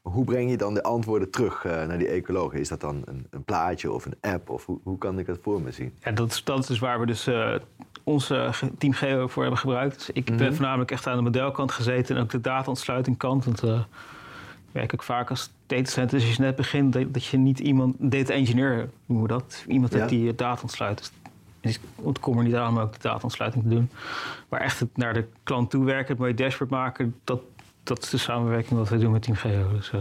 Maar 0.02 0.12
hoe 0.12 0.24
breng 0.24 0.50
je 0.50 0.56
dan 0.56 0.74
de 0.74 0.82
antwoorden 0.82 1.30
terug 1.30 1.64
uh, 1.64 1.72
naar 1.72 1.98
die 1.98 2.08
ecologen? 2.08 2.58
Is 2.58 2.68
dat 2.68 2.80
dan 2.80 3.02
een, 3.04 3.26
een, 3.30 3.44
plaatje 3.44 3.92
of 3.92 4.06
een 4.06 4.16
app? 4.20 4.50
Of 4.50 4.66
hoe, 4.66 4.78
hoe 4.82 4.98
kan 4.98 5.18
ik 5.18 5.26
dat 5.26 5.38
voor 5.42 5.60
me 5.60 5.70
zien? 5.70 5.94
Ja, 6.02 6.10
dat 6.10 6.30
is, 6.30 6.44
dat 6.44 6.58
is 6.58 6.66
dus 6.66 6.78
waar 6.78 7.00
we 7.00 7.06
dus 7.06 7.28
uh, 7.28 7.54
ons 8.02 8.32
team 8.78 8.92
Geo 8.92 9.26
voor 9.26 9.42
hebben 9.42 9.60
gebruikt. 9.60 9.94
Dus 9.94 10.10
ik 10.10 10.30
mm 10.30 10.36
-hmm. 10.36 10.44
ben 10.44 10.54
voornamelijk 10.54 10.90
echt 10.90 11.06
aan 11.06 11.16
de 11.16 11.22
modelkant 11.22 11.72
gezeten 11.72 12.16
en 12.16 12.22
ook 12.22 12.30
de 12.30 12.40
data-ontsluitingkant. 12.40 13.44
Want 13.44 13.62
ik 13.62 13.84
werk 14.72 14.94
ook 14.94 15.02
vaak 15.02 15.30
als 15.30 15.50
data 15.66 15.90
scientist. 15.90 16.26
Als 16.26 16.36
je 16.36 16.42
net 16.42 16.56
begint, 16.56 16.92
dat, 16.92 17.14
dat 17.14 17.24
je 17.24 17.36
niet 17.36 17.58
iemand, 17.58 17.96
data 17.98 18.32
engineer 18.32 18.90
noemen 19.06 19.26
we 19.26 19.32
dat, 19.32 19.64
iemand 19.68 19.92
ja. 19.92 20.06
die 20.06 20.34
data 20.34 20.62
ontsluit. 20.62 21.12
Dus 21.60 21.74
ik 21.74 21.80
ontkom 21.94 22.38
er 22.38 22.44
niet 22.44 22.54
aan 22.54 22.68
om 22.68 22.78
ook 22.78 22.92
de 22.92 22.98
data-ontsluiting 23.00 23.62
te 23.62 23.70
doen. 23.70 23.90
Maar 24.48 24.60
echt 24.60 24.80
het 24.80 24.96
naar 24.96 25.14
de 25.14 25.24
klant 25.42 25.70
toe 25.70 25.84
werken, 25.84 26.08
het 26.08 26.18
mooie 26.18 26.34
dashboard 26.34 26.70
maken, 26.70 27.14
dat, 27.24 27.40
dat 27.88 28.02
is 28.02 28.10
de 28.10 28.18
samenwerking 28.18 28.78
wat 28.78 28.88
we 28.88 28.98
doen 28.98 29.12
met 29.12 29.22
Team 29.22 29.36
Geo. 29.36 29.72
Dus, 29.72 29.92
uh, 29.92 30.00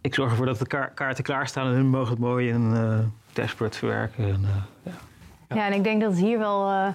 ik 0.00 0.14
zorg 0.14 0.30
ervoor 0.30 0.46
dat 0.46 0.58
de 0.58 0.66
ka 0.66 0.86
kaarten 0.86 1.24
klaarstaan 1.24 1.66
en 1.66 1.72
hun 1.72 1.86
mogen 1.86 2.10
het 2.10 2.18
mooi 2.18 2.48
in 2.48 2.72
uh, 2.72 2.98
dashboard 3.32 3.76
verwerken. 3.76 4.24
En, 4.24 4.40
uh, 4.40 4.92
ja. 5.48 5.54
ja. 5.56 5.66
en 5.66 5.72
ik 5.72 5.84
denk 5.84 6.00
dat 6.00 6.10
het 6.10 6.20
hier 6.20 6.38
wel 6.38 6.94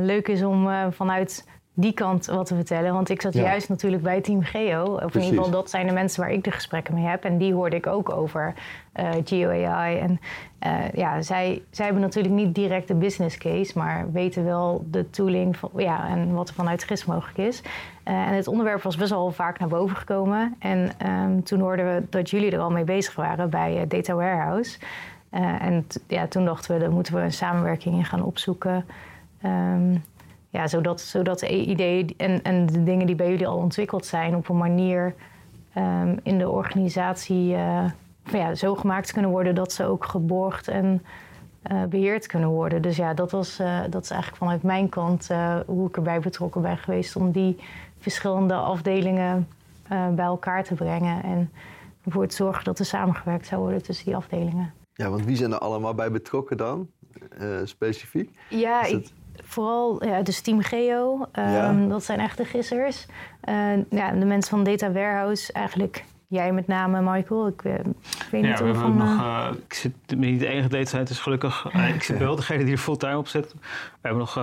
leuk 0.00 0.28
is 0.28 0.42
om 0.42 0.68
vanuit 0.92 1.46
die 1.80 1.92
kant 1.92 2.26
wat 2.26 2.46
te 2.46 2.54
vertellen. 2.54 2.92
Want 2.92 3.08
ik 3.08 3.20
zat 3.20 3.34
ja. 3.34 3.42
juist 3.42 3.68
natuurlijk 3.68 4.02
bij 4.02 4.20
Team 4.20 4.42
Geo. 4.42 4.84
Of 4.84 4.98
Precies. 4.98 5.14
in 5.14 5.22
ieder 5.22 5.44
geval, 5.44 5.60
dat 5.60 5.70
zijn 5.70 5.86
de 5.86 5.92
mensen 5.92 6.20
waar 6.20 6.32
ik 6.32 6.44
de 6.44 6.50
gesprekken 6.50 6.94
mee 6.94 7.04
heb. 7.04 7.24
En 7.24 7.38
die 7.38 7.54
hoorde 7.54 7.76
ik 7.76 7.86
ook 7.86 8.10
over 8.10 8.54
uh, 8.96 9.10
GeoAI. 9.24 9.98
En 9.98 10.20
uh, 10.66 10.92
ja, 10.92 11.22
zij, 11.22 11.62
zij 11.70 11.84
hebben 11.84 12.02
natuurlijk 12.02 12.34
niet 12.34 12.54
direct 12.54 12.88
de 12.88 12.94
business 12.94 13.38
case, 13.38 13.78
maar 13.78 14.12
weten 14.12 14.44
wel 14.44 14.84
de 14.90 15.10
tooling 15.10 15.56
van, 15.56 15.70
ja, 15.76 16.08
en 16.08 16.32
wat 16.32 16.48
er 16.48 16.54
vanuit 16.54 16.84
GIS 16.84 17.04
mogelijk 17.04 17.38
is. 17.38 17.62
Uh, 18.04 18.28
en 18.28 18.34
het 18.34 18.48
onderwerp 18.48 18.82
was 18.82 18.96
best 18.96 19.10
wel 19.10 19.30
vaak 19.30 19.58
naar 19.58 19.68
boven 19.68 19.96
gekomen. 19.96 20.56
En 20.58 20.90
um, 21.06 21.42
toen 21.42 21.60
hoorden 21.60 21.94
we 21.94 22.02
dat 22.10 22.30
jullie 22.30 22.50
er 22.50 22.60
al 22.60 22.70
mee 22.70 22.84
bezig 22.84 23.14
waren 23.14 23.50
bij 23.50 23.84
Data 23.88 24.14
Warehouse. 24.14 24.78
en 25.30 25.86
ja, 26.06 26.26
toen 26.26 26.44
dachten 26.44 26.74
we, 26.74 26.80
dan 26.80 26.92
moeten 26.92 27.14
we 27.14 27.20
een 27.20 27.32
samenwerking 27.32 27.94
in 27.94 28.04
gaan 28.04 28.22
opzoeken. 28.22 28.84
Um, 29.44 30.02
ja, 30.50 30.66
zodat, 30.66 31.00
zodat 31.00 31.38
de 31.38 31.66
ideeën 31.66 32.14
en, 32.16 32.42
en 32.42 32.66
de 32.66 32.82
dingen 32.82 33.06
die 33.06 33.14
bij 33.14 33.30
jullie 33.30 33.46
al 33.46 33.56
ontwikkeld 33.56 34.06
zijn 34.06 34.36
op 34.36 34.48
een 34.48 34.56
manier 34.56 35.14
um, 35.76 36.18
in 36.22 36.38
de 36.38 36.48
organisatie 36.48 37.52
uh, 37.52 37.84
ja, 38.24 38.54
zo 38.54 38.74
gemaakt 38.74 39.12
kunnen 39.12 39.30
worden 39.30 39.54
dat 39.54 39.72
ze 39.72 39.84
ook 39.84 40.04
geborgd 40.04 40.68
en 40.68 41.02
uh, 41.72 41.84
beheerd 41.84 42.26
kunnen 42.26 42.48
worden. 42.48 42.82
Dus 42.82 42.96
ja, 42.96 43.14
dat, 43.14 43.30
was, 43.30 43.60
uh, 43.60 43.80
dat 43.90 44.02
is 44.02 44.10
eigenlijk 44.10 44.42
vanuit 44.42 44.62
mijn 44.62 44.88
kant 44.88 45.28
hoe 45.66 45.88
ik 45.88 45.96
erbij 45.96 46.20
betrokken 46.20 46.62
ben 46.62 46.78
geweest 46.78 47.16
om 47.16 47.30
die 47.30 47.56
verschillende 47.98 48.54
afdelingen 48.54 49.48
bij 49.88 50.24
elkaar 50.24 50.64
te 50.64 50.74
brengen 50.74 51.22
en 51.22 51.50
ervoor 52.04 52.26
te 52.26 52.34
zorgen 52.34 52.64
dat 52.64 52.78
er 52.78 52.84
samengewerkt 52.84 53.46
zou 53.46 53.60
worden 53.60 53.82
tussen 53.82 54.04
die 54.04 54.16
afdelingen. 54.16 54.72
Ja, 54.92 55.10
want 55.10 55.24
wie 55.24 55.36
zijn 55.36 55.52
er 55.52 55.58
allemaal 55.58 55.94
bij 55.94 56.10
betrokken 56.10 56.56
dan, 56.56 56.88
specifiek? 57.64 58.38
Ja, 58.48 58.84
ik, 58.84 59.10
vooral 59.44 60.04
ja, 60.04 60.22
dus 60.22 60.40
Team 60.40 60.62
Geo, 60.62 61.26
um, 61.32 61.44
ja. 61.44 61.86
dat 61.88 62.04
zijn 62.04 62.20
echte 62.20 62.44
gissers. 62.44 63.06
Uh, 63.48 63.54
ja, 63.90 64.12
de 64.12 64.24
mensen 64.24 64.50
van 64.50 64.64
Data 64.64 64.92
Warehouse, 64.92 65.52
eigenlijk 65.52 66.04
jij 66.30 66.52
met 66.52 66.66
name, 66.66 67.12
Michael. 67.12 67.46
Ik, 67.46 67.64
uh, 67.64 67.74
ik 67.74 68.28
weet 68.30 68.42
niet 68.42 68.58
ja, 68.58 68.64
we 68.64 68.70
of 68.70 68.82
hebben 68.82 68.96
nog, 68.96 69.20
uh, 69.20 69.48
ik 69.66 69.74
zit 69.74 69.92
niet 70.06 70.40
de 70.40 70.46
enige 70.46 70.68
data 70.68 70.84
scientist 70.84 71.20
gelukkig. 71.20 71.64
ik 71.94 72.02
zit 72.02 72.18
wel 72.18 72.36
degene 72.36 72.64
die 72.64 72.72
er 72.72 72.78
fulltime 72.78 73.18
op 73.18 73.28
zit. 73.28 73.52
We 73.52 73.58
hebben 74.08 74.18
nog 74.18 74.40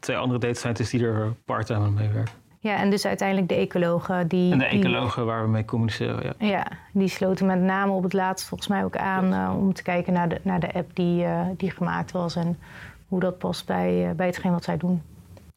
twee 0.00 0.16
andere 0.16 0.38
data 0.38 0.54
scientists 0.54 0.92
die 0.92 1.06
er 1.06 1.34
parttime 1.44 1.84
aan 1.84 1.94
meewerken. 1.94 2.34
Ja, 2.58 2.76
en 2.76 2.90
dus 2.90 3.06
uiteindelijk 3.06 3.48
de 3.48 3.54
ecologen 3.54 4.28
die... 4.28 4.52
En 4.52 4.58
de 4.58 4.64
ecologen 4.64 5.22
die, 5.22 5.32
waar 5.32 5.42
we 5.42 5.48
mee 5.48 5.64
communiceren, 5.64 6.22
ja. 6.22 6.46
Ja, 6.46 6.66
die 6.92 7.08
sloten 7.08 7.46
met 7.46 7.60
name 7.60 7.92
op 7.92 8.02
het 8.02 8.12
laatst 8.12 8.46
volgens 8.46 8.68
mij 8.68 8.84
ook 8.84 8.96
aan... 8.96 9.56
om 9.56 9.72
te 9.72 9.82
kijken 9.82 10.12
naar 10.12 10.28
de, 10.28 10.40
naar 10.42 10.60
de 10.60 10.72
app 10.72 10.90
die, 10.94 11.26
die 11.56 11.70
gemaakt 11.70 12.12
was... 12.12 12.36
en 12.36 12.58
hoe 13.06 13.20
dat 13.20 13.38
past 13.38 13.66
bij, 13.66 14.08
uh, 14.08 14.14
bij 14.14 14.26
hetgeen 14.26 14.52
wat 14.52 14.64
zij 14.64 14.76
doen. 14.76 15.02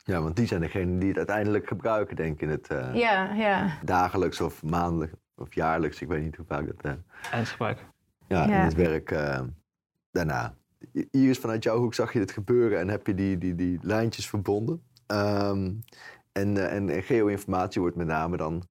Ja, 0.03 0.21
want 0.21 0.35
die 0.35 0.47
zijn 0.47 0.61
degenen 0.61 0.99
die 0.99 1.07
het 1.07 1.17
uiteindelijk 1.17 1.67
gebruiken, 1.67 2.15
denk 2.15 2.33
ik, 2.33 2.41
in 2.41 2.49
het 2.49 2.69
uh, 2.71 2.95
ja, 2.95 3.33
ja. 3.33 3.77
dagelijks 3.83 4.41
of 4.41 4.63
maandelijk 4.63 5.13
of 5.35 5.53
jaarlijks. 5.53 6.01
Ik 6.01 6.07
weet 6.07 6.23
niet 6.23 6.35
hoe 6.35 6.45
vaak 6.45 6.65
dat... 6.65 6.85
Uh, 6.85 6.91
Eindgebruik. 7.31 7.85
Ja, 8.27 8.47
ja, 8.47 8.59
in 8.59 8.65
het 8.65 8.73
werk 8.73 9.09
daarna. 10.11 10.53
Iris, 11.11 11.39
vanuit 11.39 11.63
jouw 11.63 11.77
hoek 11.77 11.93
zag 11.93 12.13
je 12.13 12.19
dit 12.19 12.31
gebeuren 12.31 12.79
en 12.79 12.87
heb 12.87 13.07
je 13.07 13.13
die, 13.13 13.37
die, 13.37 13.55
die 13.55 13.79
lijntjes 13.81 14.29
verbonden. 14.29 14.81
Um, 15.07 15.79
en, 16.31 16.69
en, 16.69 16.89
en 16.89 17.03
geo-informatie 17.03 17.81
wordt 17.81 17.95
met 17.95 18.07
name 18.07 18.37
dan 18.37 18.63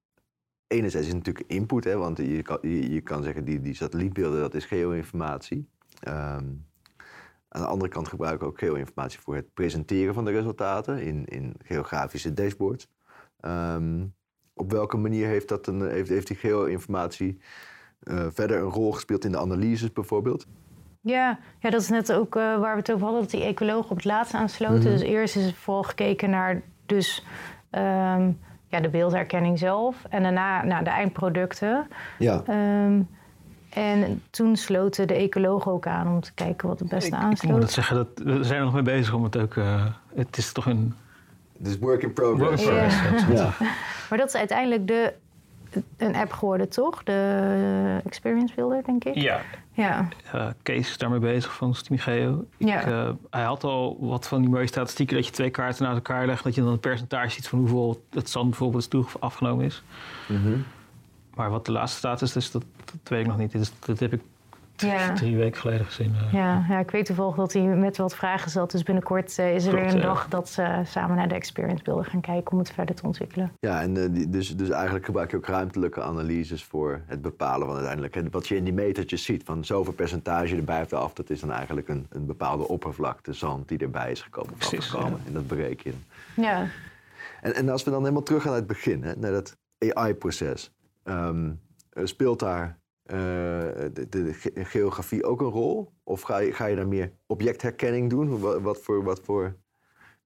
enerzijds 0.67 1.07
is 1.07 1.13
het 1.13 1.25
natuurlijk 1.25 1.51
input, 1.51 1.85
hè, 1.85 1.97
want 1.97 2.19
je 2.19 2.43
kan, 2.43 2.59
je, 2.63 2.93
je 2.93 3.01
kan 3.01 3.23
zeggen 3.23 3.45
die, 3.45 3.61
die 3.61 3.75
satellietbeelden, 3.75 4.41
dat 4.41 4.55
is 4.55 4.65
geo-informatie. 4.65 5.69
Um, 6.09 6.67
aan 7.49 7.61
de 7.61 7.67
andere 7.67 7.91
kant 7.91 8.09
gebruiken 8.09 8.47
we 8.47 8.53
ook 8.53 8.59
geoinformatie 8.59 9.21
voor 9.21 9.35
het 9.35 9.55
presenteren 9.55 10.15
van 10.15 10.25
de 10.25 10.31
resultaten 10.31 11.03
in, 11.03 11.25
in 11.25 11.55
geografische 11.63 12.33
dashboards. 12.33 12.89
Ehm, 13.41 14.07
op 14.55 14.71
welke 14.71 14.97
manier 14.97 15.27
heeft, 15.27 15.49
dat 15.49 15.67
een, 15.67 15.91
heeft, 15.91 16.09
heeft 16.09 16.27
die 16.27 16.37
geoinformatie 16.37 17.41
uh, 18.03 18.27
verder 18.31 18.59
een 18.59 18.71
rol 18.71 18.93
gespeeld 18.93 19.25
in 19.25 19.33
de 19.33 19.39
analyses 19.39 19.93
bijvoorbeeld? 19.93 20.47
Ja, 21.01 21.39
ja 21.59 21.71
dat 21.71 21.81
is 21.81 21.89
net 21.89 22.13
ook 22.13 22.37
uh, 22.37 22.43
waar 22.43 22.73
we 22.73 22.79
het 22.79 22.93
over 22.93 23.05
hadden, 23.05 23.23
dat 23.23 23.31
die 23.31 23.45
ecologen 23.45 23.91
op 23.91 23.97
het 23.97 24.05
laatst 24.05 24.35
aansloten. 24.35 24.79
Mhm. 24.79 24.91
Dus 24.91 25.01
eerst 25.01 25.37
is 25.37 25.47
er 25.47 25.55
vooral 25.55 25.83
gekeken 25.83 26.31
naar 26.31 26.63
dus, 26.87 27.27
um, 27.71 28.39
ja, 28.67 28.81
de 28.81 28.89
beeldherkenning 28.91 29.59
zelf 29.59 30.05
en 30.09 30.23
daarna 30.23 30.65
naar 30.65 30.85
de 30.85 30.91
eindproducten. 30.91 31.87
Ja. 32.19 32.43
Um, 32.85 33.09
en 33.69 34.23
toen 34.31 34.57
sloten 34.57 35.07
de 35.07 35.15
ecologen 35.15 35.73
ook 35.73 35.87
aan 35.87 36.09
om 36.09 36.21
te 36.21 36.33
kijken 36.35 36.69
wat 36.69 36.79
het 36.79 36.89
beste 36.89 37.17
aansloot. 37.17 37.43
Ik 37.43 37.51
moet 37.51 37.63
het 37.63 37.73
zeggen, 37.73 37.97
dat, 37.97 38.09
we 38.15 38.45
zijn 38.45 38.59
er 38.59 38.65
nog 38.65 38.75
mee 38.75 38.83
bezig 38.83 39.15
om 39.15 39.25
het 39.25 39.39
ook... 39.39 39.55
Uh, 39.55 39.85
het 40.15 40.37
is 40.37 40.53
toch 40.53 40.67
een... 40.67 40.95
Het 41.59 41.67
is 41.67 41.79
work 41.79 42.03
in 42.03 42.13
progress. 42.13 42.65
Work 42.65 42.81
in 42.81 42.87
progress, 42.87 43.27
ja. 43.27 43.35
ja. 43.35 43.53
Maar 44.09 44.19
dat 44.19 44.29
is 44.29 44.35
uiteindelijk 44.35 44.87
de, 44.87 45.13
een 45.97 46.15
app 46.15 46.33
geworden, 46.33 46.69
toch? 46.69 47.03
De 47.03 48.01
Experience 48.05 48.55
Builder, 48.55 48.83
denk 48.85 49.05
ik. 49.05 49.15
Ja. 49.15 49.41
Ja. 49.73 50.09
Uh, 50.35 50.47
Kees 50.63 50.89
is 50.89 50.99
daarmee 50.99 51.19
bezig 51.19 51.55
van 51.55 51.75
Stimigeo. 51.75 52.45
Ja. 52.57 52.89
Uh, 52.89 53.11
hij 53.31 53.43
had 53.43 53.65
al 53.65 53.97
wat 54.01 54.29
van 54.29 54.41
die 54.41 54.51
mooie 54.51 54.67
statistieken 54.67 55.17
dat 55.17 55.27
je 55.27 55.33
twee 55.33 55.51
kaarten 55.51 55.83
naast 55.83 55.97
elkaar 55.97 56.27
legt, 56.27 56.45
dat 56.45 56.55
je 56.55 56.63
dan 56.63 56.73
een 56.73 56.81
percentage 56.81 57.31
ziet 57.31 57.49
van 57.49 57.59
hoeveel 57.59 58.05
het 58.11 58.31
zand 58.31 58.49
bijvoorbeeld 58.49 58.83
is 58.83 58.89
toe 58.89 59.05
afgenomen 59.19 59.65
is. 59.65 59.83
Mm 60.29 60.43
-hmm. 60.43 60.65
Maar 61.39 61.51
wat 61.51 61.67
de 61.67 61.73
laatste 61.73 61.99
status 61.99 62.37
is, 62.37 62.51
dat, 62.51 62.65
dat 62.85 63.09
weet 63.09 63.21
ik 63.21 63.27
nog 63.27 63.39
niet. 63.39 63.53
Dat, 63.53 63.73
dat 63.87 63.99
heb 63.99 64.13
ik 64.13 64.21
ja. 64.77 65.15
drie 65.15 65.37
weken 65.37 65.61
geleden 65.61 65.87
gezien. 65.87 66.15
Uh. 66.15 66.33
Ja, 66.33 66.65
ja, 66.69 66.79
ik 66.79 66.91
weet 66.91 67.07
toevallig 67.07 67.35
dat 67.35 67.53
hij 67.53 67.63
met 67.63 67.97
wat 67.97 68.15
vragen 68.15 68.51
zat. 68.51 68.71
Dus 68.71 68.83
binnenkort 68.83 69.39
uh, 69.39 69.55
is 69.55 69.65
er 69.65 69.71
Klopt, 69.71 69.85
weer 69.85 69.95
een 69.95 70.01
ja. 70.01 70.07
dag 70.07 70.29
dat 70.29 70.49
ze 70.49 70.81
samen 70.85 71.17
naar 71.17 71.29
de 71.29 71.35
experience 71.35 71.83
beelden 71.83 72.05
gaan 72.05 72.21
kijken 72.21 72.53
om 72.53 72.59
het 72.59 72.73
verder 72.73 72.95
te 72.95 73.03
ontwikkelen. 73.03 73.53
Ja, 73.61 73.81
en 73.83 73.97
uh, 73.97 74.05
die, 74.11 74.29
dus, 74.29 74.57
dus 74.57 74.71
eigenlijk 74.71 75.05
gebruik 75.05 75.31
je 75.31 75.37
ook 75.37 75.47
ruimtelijke 75.47 76.03
analyses 76.03 76.65
voor 76.65 77.03
het 77.07 77.23
bepalen 77.23 77.67
van 77.67 77.75
uiteindelijk 77.75 78.17
en 78.17 78.31
wat 78.31 78.49
je 78.49 78.57
in 78.57 78.65
die 78.65 78.73
metertjes 78.73 79.25
ziet. 79.25 79.43
Van 79.45 79.65
zoveel 79.65 79.93
percentage 79.93 80.57
erbij 80.57 80.83
of 80.83 80.93
af, 80.93 81.13
dat 81.13 81.31
is 81.31 81.41
dan 81.41 81.53
eigenlijk 81.53 81.89
een, 81.89 82.07
een 82.11 82.27
bepaalde 82.27 82.69
oppervlakte 82.69 83.33
zand 83.33 83.69
die 83.69 83.79
erbij 83.79 84.11
is 84.11 84.23
gekomen 84.23 84.53
of 84.53 84.59
Precies, 84.59 84.79
afgekomen. 84.79 85.19
ja. 85.23 85.27
En 85.27 85.33
dat 85.33 85.47
bereken 85.47 85.91
je. 85.91 85.97
Ja. 86.43 86.67
En, 87.41 87.55
en 87.55 87.69
als 87.69 87.85
we 87.85 87.91
dan 87.91 88.01
helemaal 88.01 88.23
terug 88.23 88.43
gaan 88.43 88.51
naar 88.51 88.61
het 88.61 88.69
begin, 88.69 89.03
hè, 89.03 89.17
naar 89.17 89.33
dat 89.33 89.57
AI-proces. 89.79 90.71
Um, 91.09 91.61
speelt 91.93 92.39
daar 92.39 92.81
uh, 93.05 93.17
de, 93.93 94.07
de, 94.09 94.33
ge 94.33 94.51
geografie 94.55 95.25
ook 95.25 95.41
een 95.41 95.47
rol? 95.47 95.93
Of 96.05 96.21
ga 96.21 96.39
je, 96.39 96.53
ga 96.53 96.67
je 96.67 96.77
daar 96.77 96.89
meer 96.89 97.13
objectherkenning 97.27 98.11
doen? 98.11 98.41
Wat, 98.63 98.79
voor, 98.79 99.05
wat 99.05 99.21
voor 99.21 99.57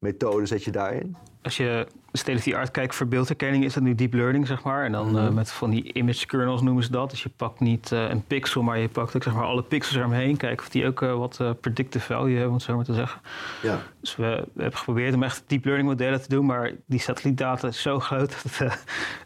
methode 0.02 0.46
zet 0.46 0.64
je 0.64 0.70
daarin? 0.70 1.16
Als 1.42 1.56
je 1.56 1.86
state 2.12 2.36
of 2.36 2.42
the 2.42 2.56
art 2.56 2.70
kijkt 2.70 2.94
voor 2.94 3.06
beeldherkenning, 3.06 3.64
is 3.64 3.74
dat 3.74 3.82
nu 3.82 3.94
deep 3.94 4.12
learning, 4.12 4.46
zeg 4.46 4.62
maar. 4.62 4.84
En 4.84 4.92
dan 4.92 5.06
Mhm. 5.10 5.16
uh, 5.16 5.28
met 5.30 5.52
van 5.52 5.70
die 5.70 5.92
image 5.92 6.26
kernels 6.26 6.62
noemen 6.62 6.82
ze 6.82 6.90
dat. 6.90 7.10
Dus 7.10 7.22
je 7.22 7.28
pakt 7.28 7.60
niet 7.60 7.90
uh, 7.90 8.08
een 8.08 8.24
pixel, 8.26 8.62
maar 8.62 8.78
je 8.78 8.88
pakt 8.88 9.16
ook 9.16 9.22
zeg 9.22 9.34
maar, 9.34 9.44
alle 9.44 9.62
pixels 9.62 9.96
eromheen. 9.96 10.36
Kijken 10.36 10.64
of 10.64 10.72
die 10.72 10.86
ook 10.86 11.02
uh, 11.02 11.14
wat 11.14 11.60
predictive 11.60 12.04
value 12.04 12.30
hebben, 12.30 12.48
om 12.48 12.54
het 12.54 12.62
zo 12.62 12.76
maar 12.76 12.84
te 12.84 12.94
zeggen. 12.94 13.20
Ja. 13.62 13.78
Dus 14.00 14.16
we, 14.16 14.44
we, 14.52 14.62
hebben 14.62 14.78
geprobeerd 14.78 15.14
om 15.14 15.22
echt 15.22 15.44
deep 15.46 15.64
learning 15.64 15.88
modellen 15.88 16.22
te 16.22 16.28
doen, 16.28 16.46
maar 16.46 16.72
die 16.86 17.00
satellietdata 17.00 17.68
is 17.68 17.82
zo 17.82 18.00
groot 18.00 18.30
dat 18.42 18.58
het 18.58 18.84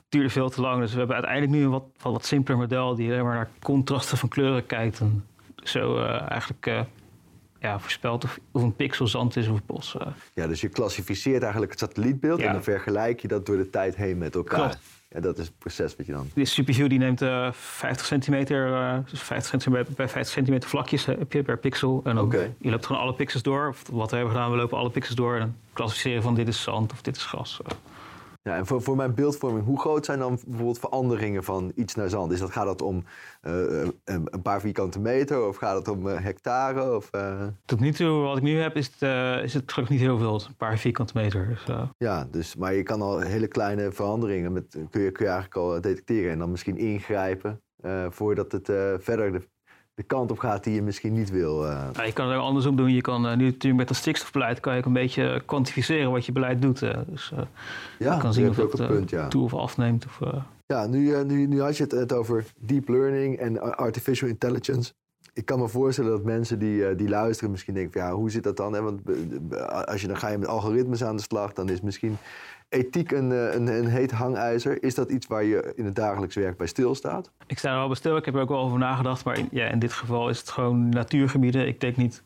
duurde 0.09 0.31
veel 0.31 0.49
te 0.49 0.61
lang. 0.61 0.81
Dus 0.81 0.93
we 0.93 0.99
hebben 0.99 1.17
uiteindelijk 1.17 1.53
nu 1.53 1.65
een 1.65 1.71
wat, 1.71 1.85
wat, 2.03 2.13
wat 2.13 2.25
simpeler 2.25 2.61
model 2.61 2.95
die 2.95 3.11
alleen 3.11 3.25
maar 3.25 3.35
naar 3.35 3.51
contrasten 3.63 4.19
van 4.19 4.29
kleuren 4.29 4.67
kijkt. 4.67 5.01
En 5.01 5.25
zo 5.63 6.05
eigenlijk 6.05 6.85
ja, 7.67 7.79
voorspelt 7.79 8.25
of, 8.25 8.39
of 8.53 8.63
een 8.63 8.77
pixel 8.77 9.07
zand 9.07 9.37
is 9.37 9.49
of 9.49 9.65
bos. 9.67 9.95
Uh. 10.01 10.07
Ja, 10.35 10.47
dus 10.47 10.61
je 10.61 10.69
klassificeert 10.69 11.43
eigenlijk 11.43 11.71
het 11.71 11.81
satellietbeeld 11.81 12.41
Ja. 12.41 12.47
en 12.47 12.53
dan 12.53 12.63
vergelijk 12.63 13.21
je 13.21 13.29
dat 13.29 13.47
door 13.47 13.57
de 13.57 13.71
tijd 13.71 13.97
heen 13.97 14.19
met 14.19 14.35
elkaar. 14.35 14.59
Klopt. 14.59 14.79
Ja, 15.09 15.21
dat 15.21 15.39
is 15.39 15.47
het 15.47 15.59
proces 15.59 15.97
wat 15.97 16.07
je 16.07 16.13
dan. 16.13 16.31
De 16.35 16.45
SuperView 16.45 16.89
die 16.89 16.99
neemt 16.99 17.23
uh, 17.23 17.53
50 17.53 18.07
centimeter, 18.07 18.69
uh, 18.69 18.99
dus 19.11 19.23
50 19.23 19.49
centimeter 19.51 19.95
bij 19.95 20.09
50 20.09 20.33
centimeter 20.33 20.69
vlakjes 20.69 21.07
heb 21.07 21.33
je 21.33 21.43
per 21.43 21.59
pixel. 21.59 22.01
En 22.05 22.15
dan 22.15 22.35
je 22.59 22.71
loopt 22.71 22.87
gewoon 22.87 23.03
alle 23.03 23.15
pixels 23.15 23.43
door. 23.43 23.69
Of 23.69 23.83
wat 23.91 24.11
we 24.11 24.17
hebben 24.17 24.35
gedaan, 24.35 24.51
we 24.51 24.57
lopen 24.57 24.79
alle 24.79 24.91
pixels 24.91 25.17
door 25.17 25.35
en 25.35 25.41
dan 25.41 25.55
klassificeren 25.73 26.23
van 26.23 26.35
dit 26.35 26.49
is 26.49 26.63
zand 26.63 26.93
of 26.93 27.03
dit 27.03 27.17
is 27.17 27.25
gras. 27.25 27.61
Ja, 28.47 28.57
en 28.57 28.67
voor, 28.67 28.83
voor 28.83 28.97
mijn 28.97 29.15
beeldvorming, 29.15 29.65
hoe 29.65 29.81
groot 29.81 30.05
zijn 30.05 30.19
dan 30.19 30.39
bijvoorbeeld 30.47 30.79
veranderingen 30.79 31.45
van 31.45 31.73
iets 31.75 31.95
naar 31.95 32.09
zand? 32.09 32.33
Is 32.33 32.39
dat, 32.39 32.51
gaat 32.51 32.65
dat 32.65 32.83
om 32.83 33.05
uh, 33.43 33.87
een, 34.05 34.43
paar 34.43 34.61
vierkante 34.61 35.01
meter 35.01 35.47
of 35.47 35.57
gaat 35.57 35.77
het 35.77 35.89
om 35.89 36.07
uh, 36.07 36.21
hectare? 36.21 36.97
Of, 36.97 37.11
uh... 37.15 37.47
Tot 37.65 37.81
nu 37.81 37.93
toe, 37.93 38.23
wat 38.23 38.37
ik 38.37 38.43
nu 38.43 38.59
heb, 38.59 38.77
is 38.77 38.87
het, 38.87 39.03
uh, 39.03 39.43
is 39.43 39.55
het 39.55 39.73
gelukkig 39.73 39.97
niet 39.97 40.07
heel 40.07 40.19
veel. 40.19 40.35
Een 40.35 40.57
paar 40.57 40.79
vierkante 40.79 41.13
meter. 41.17 41.49
Dus, 41.49 41.77
Ja, 41.99 42.29
dus, 42.31 42.57
maar 42.57 42.75
je 42.75 42.83
kan 42.83 43.03
al 43.03 43.21
hele 43.21 43.49
kleine 43.49 43.93
veranderingen 43.93 44.53
met, 44.53 44.79
kun, 44.91 45.03
je, 45.03 45.11
kun 45.11 45.25
je 45.25 45.31
eigenlijk 45.33 45.57
al 45.57 45.81
detecteren 45.81 46.33
en 46.33 46.39
dan 46.39 46.51
misschien 46.51 46.77
ingrijpen 46.77 47.61
voordat 48.11 48.53
het 48.53 48.67
verder 48.99 49.33
de, 49.33 49.49
de 49.97 50.03
kant 50.03 50.31
op 50.31 50.39
gaat 50.39 50.65
die 50.65 50.75
je 50.75 50.83
misschien 50.83 51.13
niet 51.13 51.31
wil. 51.31 51.67
Ja, 51.67 51.91
je 52.05 52.13
kan 52.13 52.29
het 52.29 52.37
ook 52.37 52.43
andersom 52.43 52.77
doen. 52.77 52.93
Je 52.93 53.01
kan 53.01 53.27
uh, 53.27 53.37
nu 53.37 53.45
natuurlijk 53.45 53.77
met 53.77 53.89
dat 53.89 53.97
stikstofbeleid 53.97 54.61
kan 54.61 54.73
je 54.73 54.79
ook 54.79 54.87
een 54.87 54.93
beetje 54.93 55.43
kwantificeren 55.47 56.11
wat 56.11 56.27
je 56.27 56.33
beleid 56.33 56.63
doet. 56.63 56.83
Uh, 56.83 56.99
dus 57.07 57.31
uh, 57.35 57.39
ja, 57.99 58.15
je 58.15 58.21
kan 58.21 58.33
zien 58.33 58.49
of 58.49 58.59
een 58.59 58.87
punt, 58.87 59.11
ja. 59.11 59.29
toe 59.29 59.45
of 59.45 59.55
afneemt. 59.55 60.07
Of, 60.07 60.21
Ja, 60.67 60.87
nu, 60.87 61.25
nu, 61.25 61.47
nu 61.47 61.61
had 61.61 61.77
je 61.77 61.83
het, 61.83 61.93
het 61.93 62.13
over 62.13 62.45
deep 62.59 62.89
learning 62.89 63.39
en 63.39 63.77
artificial 63.77 64.29
intelligence. 64.29 64.93
Ik 65.33 65.45
kan 65.45 65.59
me 65.59 65.69
voorstellen 65.69 66.11
dat 66.11 66.23
mensen 66.25 66.59
die, 66.59 66.95
die 66.95 67.09
luisteren 67.09 67.51
misschien 67.51 67.75
denken 67.75 67.93
van 67.93 68.11
ja, 68.11 68.17
hoe 68.17 68.31
zit 68.31 68.43
dat 68.43 68.57
dan? 68.57 68.73
Hè? 68.73 68.83
Want 68.83 69.01
als 69.87 70.01
je 70.01 70.07
dan 70.07 70.17
ga 70.17 70.29
je 70.29 70.39
met 70.39 70.49
algoritmes 70.49 71.05
aan 71.05 71.17
de 71.17 71.23
slag, 71.23 71.53
dan 71.53 71.69
is 71.69 71.81
misschien 71.81 72.17
ethiek 72.69 73.11
een, 73.11 73.31
een, 73.31 73.67
een 73.67 73.87
heet 73.87 74.11
hangijzer. 74.11 74.83
Is 74.83 74.95
dat 74.95 75.11
iets 75.11 75.27
waar 75.27 75.45
je 75.45 75.73
in 75.77 75.85
het 75.85 75.95
dagelijks 75.95 76.35
werk 76.35 76.57
bij 76.57 76.67
stilstaat? 76.67 77.31
Ik 77.47 77.59
sta 77.59 77.71
er 77.71 77.77
wel 77.77 77.87
bij 77.87 77.97
stil. 77.97 78.17
Ik 78.17 78.25
heb 78.25 78.35
er 78.35 78.41
ook 78.41 78.49
wel 78.49 78.61
over 78.61 78.79
nagedacht. 78.79 79.25
Maar 79.25 79.39
in, 79.39 79.49
ja, 79.51 79.67
in 79.67 79.79
dit 79.79 79.93
geval 79.93 80.29
is 80.29 80.39
het 80.39 80.51
gewoon 80.51 80.89
natuurgebieden. 80.89 81.67
Ik 81.67 81.81
denk 81.81 81.97
niet... 81.97 82.23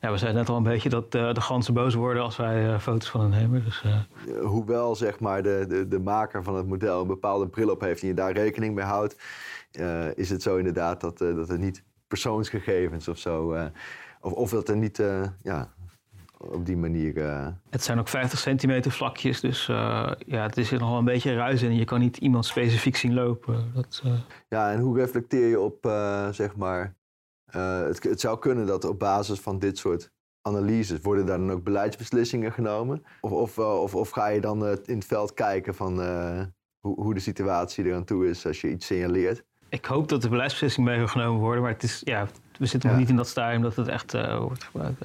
Ja, 0.00 0.10
we 0.10 0.16
zeiden 0.16 0.40
net 0.40 0.50
al 0.50 0.56
een 0.56 0.62
beetje 0.62 0.88
dat 0.88 1.14
uh, 1.14 1.32
de 1.32 1.40
ganzen 1.40 1.74
boos 1.74 1.94
worden 1.94 2.22
als 2.22 2.36
wij 2.36 2.66
uh, 2.66 2.78
foto's 2.78 3.10
van 3.10 3.20
hen 3.20 3.30
nemen. 3.30 3.64
Dus, 3.64 3.82
uh... 3.86 3.96
Hoewel 4.42 4.96
zeg 4.96 5.20
maar, 5.20 5.42
de, 5.42 5.64
de, 5.68 5.88
de 5.88 5.98
maker 5.98 6.42
van 6.42 6.54
het 6.54 6.66
model 6.66 7.00
een 7.00 7.06
bepaalde 7.06 7.48
bril 7.48 7.68
op 7.68 7.80
heeft 7.80 8.02
en 8.02 8.08
je 8.08 8.14
daar 8.14 8.32
rekening 8.32 8.74
mee 8.74 8.84
houdt, 8.84 9.16
is 10.14 10.30
het 10.30 10.42
zo 10.42 10.56
inderdaad 10.56 11.00
dat, 11.00 11.18
dat 11.18 11.48
er 11.48 11.58
niet 11.58 11.82
persoonsgegevens 12.08 13.08
of 13.08 13.18
zo, 13.18 13.56
of, 14.20 14.32
of 14.32 14.50
dat 14.50 14.68
er 14.68 14.76
niet 14.76 15.02
ja, 15.42 15.72
op 16.52 16.66
die 16.66 16.76
manier. 16.76 17.16
Uh... 17.16 17.46
Het 17.70 17.82
zijn 17.82 17.98
ook 17.98 18.08
50 18.08 18.38
centimeter 18.38 18.90
vlakjes, 18.90 19.40
dus 19.40 19.68
uh, 19.68 20.10
ja, 20.26 20.42
het 20.42 20.56
is 20.56 20.72
er 20.72 20.78
nog 20.78 20.88
wel 20.88 20.98
een 20.98 21.04
beetje 21.04 21.34
ruis 21.34 21.62
in. 21.62 21.74
Je 21.74 21.84
kan 21.84 22.00
niet 22.00 22.16
iemand 22.16 22.46
specifiek 22.46 22.96
zien 22.96 23.14
lopen. 23.14 23.70
Dat, 23.74 24.02
uh... 24.04 24.12
Ja, 24.48 24.72
en 24.72 24.80
hoe 24.80 24.98
reflecteer 24.98 25.48
je 25.48 25.60
op, 25.60 25.78
zeg 26.30 26.56
maar. 26.56 26.94
Het, 27.50 28.02
het, 28.02 28.20
zou 28.20 28.38
kunnen 28.38 28.66
dat 28.66 28.84
op 28.84 28.98
basis 28.98 29.40
van 29.40 29.58
dit 29.58 29.78
soort 29.78 30.10
analyses 30.42 30.98
worden 31.02 31.26
daar 31.26 31.38
dan 31.38 31.50
ook 31.52 31.64
beleidsbeslissingen 31.64 32.52
genomen? 32.52 33.04
Of, 33.20 33.32
of, 33.32 33.58
of, 33.58 33.94
of 33.94 34.10
ga 34.10 34.26
je 34.28 34.40
dan 34.40 34.66
in 34.66 34.94
het 34.96 35.04
veld 35.04 35.34
kijken 35.34 35.74
van 35.74 35.98
hoe, 36.80 37.00
hoe 37.00 37.14
de 37.14 37.20
situatie 37.20 37.84
eraan 37.84 38.04
toe 38.04 38.28
is 38.28 38.46
als 38.46 38.60
je 38.60 38.70
iets 38.70 38.86
signaleert? 38.86 39.44
Ik 39.68 39.84
hoop 39.84 40.08
dat 40.08 40.22
de 40.22 40.28
beleidsbeslissingen 40.28 40.96
mee 40.96 41.08
genomen 41.08 41.40
worden, 41.40 41.62
maar 41.62 41.72
het 41.72 41.82
is, 41.82 42.00
ja, 42.04 42.28
we 42.58 42.66
zitten 42.66 42.88
nog 42.88 42.98
Ja. 42.98 43.02
niet 43.02 43.10
in 43.10 43.16
dat 43.16 43.28
stadium 43.28 43.62
dat 43.62 43.76
het 43.76 43.88
echt 43.88 44.12
wordt 44.38 44.64
gebruikt. 44.64 45.00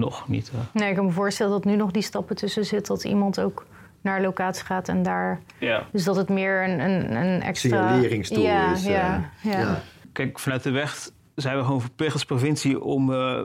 Nog 0.00 0.28
niet. 0.28 0.52
Nee, 0.72 0.88
ik 0.88 0.96
kan 0.96 1.04
me 1.04 1.10
voorstellen 1.10 1.52
dat 1.52 1.64
nu 1.64 1.76
nog 1.76 1.90
die 1.90 2.02
stappen 2.02 2.36
tussen 2.36 2.64
zit. 2.64 2.86
Dat 2.86 3.04
iemand 3.04 3.40
ook 3.40 3.66
naar 4.00 4.20
locatie 4.22 4.64
gaat 4.64 4.88
en 4.88 5.02
daar... 5.02 5.40
Ja. 5.58 5.86
Dus 5.92 6.04
dat 6.04 6.16
het 6.16 6.28
meer 6.28 6.68
een, 6.68 6.80
een, 6.80 7.16
een 7.16 7.42
extra... 7.42 7.68
Signaleringstool 7.68 8.42
ja, 8.42 8.72
is. 8.72 8.84
Ja, 8.84 9.30
ja. 9.42 9.58
ja. 9.58 9.80
Kijk, 10.12 10.38
vanuit 10.38 10.62
de 10.62 10.70
weg 10.70 11.10
zijn 11.34 11.56
we 11.56 11.64
gewoon 11.64 11.80
verplicht 11.80 12.12
als 12.12 12.24
provincie 12.24 12.82
om, 12.82 13.10
uh, 13.10 13.40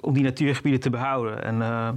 om 0.00 0.14
die 0.14 0.22
natuurgebieden 0.22 0.80
te 0.80 0.90
behouden. 0.90 1.44
En 1.44 1.56
uh, 1.56 1.88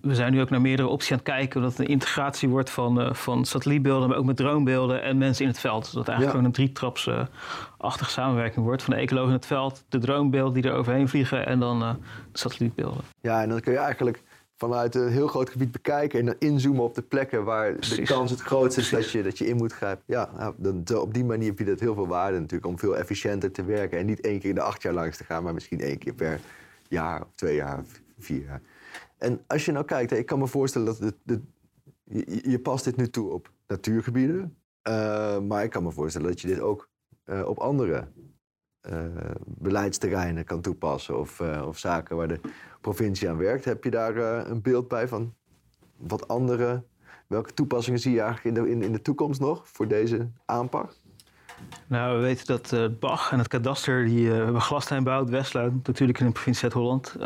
we 0.00 0.14
zijn 0.14 0.32
nu 0.32 0.40
ook 0.40 0.50
naar 0.50 0.60
meerdere 0.60 0.88
opties 0.88 1.10
aan 1.10 1.16
het 1.16 1.26
kijken. 1.26 1.60
Dat 1.62 1.70
het 1.70 1.80
een 1.80 1.86
integratie 1.86 2.48
wordt 2.48 2.70
van, 2.70 3.00
uh, 3.00 3.12
van 3.12 3.44
satellietbeelden, 3.44 4.08
maar 4.08 4.18
ook 4.18 4.24
met 4.24 4.36
dronebeelden 4.36 5.02
en 5.02 5.18
mensen 5.18 5.44
in 5.44 5.50
het 5.50 5.60
veld. 5.60 5.82
Dus 5.84 5.92
dat 5.92 6.06
het 6.06 6.08
eigenlijk 6.08 6.36
Ja. 6.36 6.42
gewoon 6.42 6.44
een 6.44 6.72
drietrapsachtige 7.12 8.10
samenwerking 8.10 8.64
wordt. 8.64 8.82
Van 8.82 8.94
de 8.94 9.00
ecologen 9.00 9.28
in 9.28 9.34
het 9.36 9.46
veld, 9.46 9.84
de 9.88 9.98
dronebeelden 9.98 10.62
die 10.62 10.70
er 10.70 10.76
overheen 10.76 11.08
vliegen 11.08 11.46
en 11.46 11.58
dan 11.60 11.82
uh, 11.82 11.90
de 12.32 12.38
satellietbeelden. 12.38 13.00
Ja, 13.20 13.42
en 13.42 13.48
dan 13.48 13.60
kun 13.60 13.72
je 13.72 13.78
eigenlijk 13.78 14.22
vanuit 14.56 14.94
een 14.94 15.08
heel 15.08 15.26
groot 15.28 15.50
gebied 15.50 15.72
bekijken 15.72 16.18
en 16.18 16.26
dan 16.26 16.34
inzoomen 16.38 16.82
op 16.82 16.94
de 16.94 17.02
plekken 17.02 17.44
waar 17.44 17.80
de 17.80 18.02
kans 18.02 18.30
het 18.30 18.40
grootst 18.40 18.78
is 18.78 18.90
dat 18.90 19.10
je, 19.10 19.22
dat 19.22 19.38
je 19.38 19.46
in 19.46 19.56
moet 19.56 19.72
grijpen. 19.72 20.04
Ja, 20.06 20.30
nou, 20.38 20.54
dan, 20.56 20.98
op 21.00 21.14
die 21.14 21.24
manier 21.24 21.54
biedt 21.54 21.70
het 21.70 21.80
heel 21.80 21.94
veel 21.94 22.06
waarde 22.06 22.38
natuurlijk 22.38 22.66
om 22.66 22.78
veel 22.78 22.96
efficiënter 22.96 23.52
te 23.52 23.64
werken. 23.64 23.98
En 23.98 24.06
niet 24.06 24.20
één 24.20 24.38
keer 24.38 24.48
in 24.48 24.54
de 24.54 24.60
acht 24.62 24.82
jaar 24.82 24.92
langs 24.92 25.16
te 25.16 25.24
gaan, 25.24 25.42
maar 25.42 25.54
misschien 25.54 25.80
één 25.80 25.98
keer 25.98 26.14
per 26.14 26.40
jaar 26.88 27.20
of 27.20 27.28
twee 27.34 27.54
jaar 27.54 27.78
of 27.78 28.00
vier 28.18 28.44
jaar. 28.44 28.60
En 29.18 29.40
als 29.46 29.64
je 29.64 29.72
nou 29.72 29.84
kijkt, 29.84 30.12
ik 30.12 30.26
kan 30.26 30.38
me 30.38 30.46
voorstellen 30.46 30.86
dat 30.86 30.98
het, 30.98 31.14
het- 31.26 31.42
je, 32.44 32.58
past 32.62 32.84
dit 32.84 32.96
nu 32.96 33.08
toe 33.08 33.32
op 33.32 33.50
natuurgebieden. 33.66 34.56
eh, 34.82 35.38
maar 35.38 35.64
ik 35.64 35.70
kan 35.70 35.82
me 35.82 35.90
voorstellen 35.92 36.28
dat 36.28 36.40
je 36.40 36.46
dit 36.48 36.60
ook 36.60 36.88
eh, 37.24 37.42
op 37.48 37.58
andere 37.58 38.08
eh, 38.80 39.04
beleidsterreinen 39.44 40.44
kan 40.44 40.60
toepassen. 40.60 41.18
Of, 41.18 41.40
of 41.64 41.78
zaken 41.78 42.16
waar 42.16 42.28
de 42.28 42.40
provincie 42.80 43.28
aan 43.28 43.36
werkt. 43.36 43.64
Heb 43.64 43.84
je 43.84 43.90
daar 43.90 44.16
een 44.50 44.62
beeld 44.62 44.88
bij 44.88 45.08
van 45.08 45.34
wat 45.96 46.28
andere 46.28 46.84
welke 47.26 47.54
toepassingen 47.54 48.00
zie 48.00 48.12
je 48.12 48.20
eigenlijk 48.20 48.56
in 48.56 48.78
de, 48.78 48.86
in, 48.86 48.92
de 48.92 49.02
toekomst 49.02 49.40
nog 49.40 49.68
voor 49.68 49.88
deze 49.88 50.28
aanpak? 50.44 50.96
Nou, 51.86 52.16
we 52.16 52.22
weten 52.22 52.46
dat 52.46 52.72
uh, 52.72 52.86
BAG 53.00 53.32
en 53.32 53.38
het 53.38 53.48
kadaster, 53.48 54.04
die 54.04 54.26
uh, 54.28 54.34
hebben 54.34 54.60
glastuin 54.60 55.04
bouwt, 55.04 55.30
Westluid, 55.30 55.86
natuurlijk 55.86 56.18
in 56.18 56.26
de 56.26 56.32
provincie 56.32 56.60
Zuid-Holland. 56.60 57.16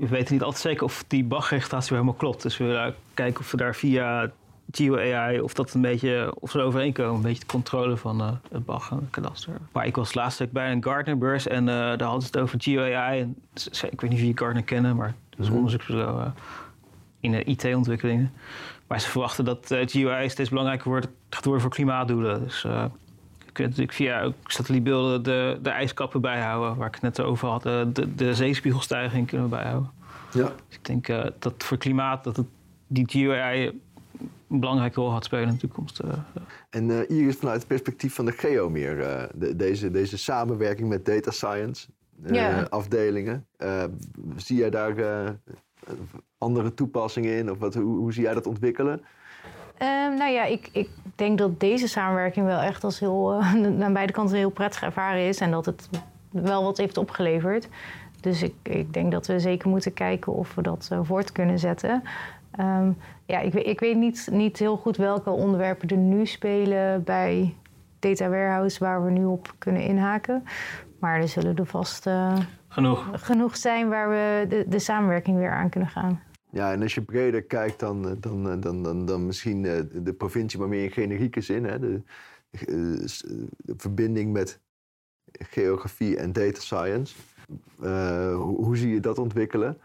We 0.00 0.08
weten 0.08 0.32
niet 0.32 0.42
altijd 0.42 0.62
zeker 0.62 0.84
of 0.84 1.04
die 1.06 1.24
BAG-registratie 1.24 1.92
helemaal 1.92 2.14
klopt. 2.14 2.42
Dus 2.42 2.56
we 2.56 2.64
willen 2.64 2.94
kijken 3.14 3.40
of 3.40 3.50
we 3.50 3.56
daar 3.56 3.74
via 3.74 4.30
GeoAI, 4.70 5.40
of 5.40 5.54
dat 5.54 5.74
een 5.74 5.80
beetje, 5.80 6.34
of 6.38 6.50
ze 6.50 6.60
overeenkomen, 6.60 7.14
een 7.14 7.22
beetje 7.22 7.40
de 7.40 7.46
controle 7.46 7.96
van 7.96 8.20
uh, 8.20 8.30
het 8.50 8.64
BAG 8.64 8.90
en 8.90 8.96
het 8.96 9.10
kadaster. 9.10 9.54
Maar 9.72 9.86
ik 9.86 9.96
was 9.96 10.14
laatst 10.14 10.52
bij 10.52 10.72
een 10.72 10.84
Gartner-beurs 10.84 11.46
en 11.46 11.62
uh, 11.62 11.74
daar 11.74 12.02
hadden 12.02 12.22
ze 12.22 12.26
het 12.26 12.38
over 12.38 12.60
GeoAI. 12.60 13.20
En, 13.20 13.36
ik 13.90 14.00
weet 14.00 14.10
niet 14.10 14.20
of 14.20 14.26
je 14.26 14.32
Gartner 14.34 14.62
kennen, 14.62 14.96
maar 14.96 15.14
dat 15.30 15.38
is 15.38 15.48
een 15.48 15.54
onderzoeksbureau 15.54 16.20
uh, 16.20 16.26
in 17.20 17.30
de 17.30 17.44
IT-ontwikkelingen. 17.44 18.32
Maar 18.86 19.00
ze 19.00 19.08
verwachten 19.08 19.44
dat 19.44 19.70
uh, 19.70 19.78
GeoAI 19.86 20.28
steeds 20.28 20.48
belangrijker 20.48 20.88
wordt, 20.88 21.08
gaat 21.30 21.44
worden 21.44 21.62
voor 21.62 21.70
klimaatdoelen. 21.70 22.42
Dus 22.42 22.66
je 23.50 23.56
kunt 23.56 23.68
natuurlijk 23.68 23.96
via 23.96 24.32
satellietbeelden 24.44 25.22
de, 25.22 25.58
de 25.62 25.70
ijskappen 25.70 26.20
bijhouden, 26.20 26.76
waar 26.76 26.86
ik 26.86 26.94
het 26.94 27.02
net 27.02 27.20
over 27.20 27.48
had. 27.48 27.66
Uh, 27.66 27.82
de, 27.92 28.14
de 28.14 28.34
zeespiegelstijging 28.34 29.26
kunnen 29.26 29.50
we 29.50 29.56
bijhouden. 29.56 29.90
Ja. 30.32 30.52
Dus 30.68 30.76
ik 30.76 30.84
denk 30.84 31.06
dat 31.38 31.54
voor 31.56 31.76
klimaat 31.76 32.24
dat 32.24 32.36
het, 32.36 32.46
die 32.86 33.08
GeoAI 33.10 33.80
een 34.48 34.60
belangrijke 34.60 35.00
rol 35.00 35.10
gaat 35.10 35.24
spelen 35.24 35.46
in 35.48 35.54
de 35.54 35.60
toekomst. 35.60 36.00
En 36.70 37.08
Iris, 37.08 37.36
vanuit 37.36 37.58
het 37.58 37.66
perspectief 37.66 38.14
van 38.14 38.24
de 38.24 38.32
Geo 38.32 38.70
meer, 38.70 38.96
de, 39.34 39.56
deze, 39.56 39.90
deze 39.90 40.18
samenwerking 40.18 40.88
met 40.88 41.04
data 41.04 41.30
science 41.30 41.88
Ja. 42.26 42.62
afdelingen, 42.62 43.46
zie 44.36 44.56
jij 44.56 44.70
daar 44.70 44.94
andere 46.38 46.74
toepassingen 46.74 47.36
in? 47.36 47.50
Of 47.50 47.58
wat, 47.58 47.74
hoe, 47.74 47.96
hoe 47.96 48.12
zie 48.12 48.22
jij 48.22 48.34
dat 48.34 48.46
ontwikkelen? 48.46 49.00
Ehm, 49.80 50.14
nou 50.14 50.30
ja, 50.30 50.44
ik, 50.44 50.68
ik 50.72 50.88
denk 51.14 51.38
dat 51.38 51.60
deze 51.60 51.88
samenwerking 51.88 52.46
wel 52.46 52.60
echt 52.60 52.84
als 52.84 53.00
heel, 53.00 53.34
uh, 53.38 53.82
aan 53.84 53.92
beide 53.92 54.12
kanten 54.12 54.36
heel 54.36 54.50
prettig 54.50 54.82
ervaren 54.82 55.28
is. 55.28 55.38
En 55.38 55.50
dat 55.50 55.66
het 55.66 55.88
wel 56.30 56.64
wat 56.64 56.78
heeft 56.78 56.96
opgeleverd. 56.96 57.68
Dus 58.20 58.42
ik, 58.42 58.54
ik 58.62 58.92
denk 58.92 59.12
dat 59.12 59.26
we 59.26 59.38
zeker 59.38 59.68
moeten 59.68 59.92
kijken 59.92 60.32
of 60.32 60.54
we 60.54 60.62
dat 60.62 60.88
uh, 60.92 60.98
voort 61.02 61.32
kunnen 61.32 61.58
zetten. 61.58 62.02
Um, 62.60 62.96
ja, 63.26 63.38
ik, 63.38 63.54
ik 63.54 63.80
weet 63.80 63.96
niet, 63.96 64.28
niet 64.30 64.58
heel 64.58 64.76
goed 64.76 64.96
welke 64.96 65.30
onderwerpen 65.30 65.88
er 65.88 65.96
nu 65.96 66.26
spelen 66.26 67.04
bij 67.04 67.54
Data 67.98 68.28
Warehouse 68.28 68.78
waar 68.78 69.04
we 69.04 69.10
nu 69.10 69.24
op 69.24 69.54
kunnen 69.58 69.82
inhaken. 69.82 70.44
Maar 70.98 71.20
er 71.20 71.28
zullen 71.28 71.56
er 71.56 71.66
vast 71.66 72.06
uh, 72.06 72.36
genoeg. 72.68 73.08
genoeg 73.12 73.56
zijn 73.56 73.88
waar 73.88 74.08
we 74.08 74.46
de, 74.48 74.64
de 74.68 74.78
samenwerking 74.78 75.36
weer 75.36 75.52
aan 75.52 75.68
kunnen 75.68 75.88
gaan. 75.88 76.20
Ja, 76.52 76.72
en 76.72 76.82
als 76.82 76.94
je 76.94 77.02
breder 77.02 77.42
kijkt, 77.42 77.80
dan, 77.80 78.16
dan, 78.20 78.60
dan, 78.60 78.82
dan, 78.82 79.06
dan 79.06 79.26
misschien 79.26 79.62
de 79.92 80.14
provincie, 80.18 80.58
maar 80.58 80.68
meer 80.68 80.84
in 80.84 80.90
generieke 80.90 81.40
zin. 81.40 81.64
Hè? 81.64 81.78
De, 81.78 82.02
de 83.56 83.74
verbinding 83.76 84.32
met 84.32 84.60
geografie 85.32 86.16
en 86.16 86.32
data 86.32 86.60
science. 86.60 87.14
Uh, 87.82 88.34
hoe, 88.34 88.64
hoe, 88.64 88.76
zie 88.76 88.94
je 88.94 89.00
dat 89.00 89.18
ontwikkelen? 89.18 89.78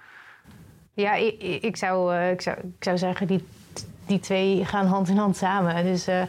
Ja, 0.94 1.14
ik, 1.14 1.64
ik, 1.64 1.76
zou, 1.76 2.16
ik, 2.16 2.42
zou, 2.42 2.58
ik 2.58 2.84
zou 2.84 2.98
zeggen, 2.98 3.28
die, 3.28 3.44
die 4.06 4.20
twee 4.20 4.66
gaan 4.66 4.86
hand 4.86 5.10
in 5.10 5.18
hand 5.18 5.36
samen. 5.38 5.84
Dus 5.84 6.08
uh, 6.08 6.22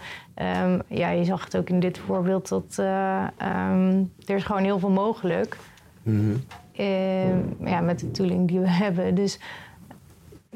um, 0.63 0.83
ja, 0.87 1.11
je 1.11 1.25
zag 1.25 1.45
het 1.45 1.57
ook 1.57 1.69
in 1.69 1.81
dit 1.81 1.99
voorbeeld 1.99 2.49
dat 2.49 2.77
uh, 2.81 3.27
um, 3.71 4.13
er 4.27 4.35
is 4.35 4.45
gewoon 4.45 4.63
heel 4.63 4.79
veel 4.79 4.91
mogelijk. 4.91 5.57
Mm 6.03 6.21
-hmm. 6.21 7.67
ja, 7.67 7.81
met 7.81 7.99
de 7.99 8.11
tooling 8.11 8.49
die 8.49 8.61
we 8.61 8.69
hebben. 8.85 9.15
Dus 9.15 9.41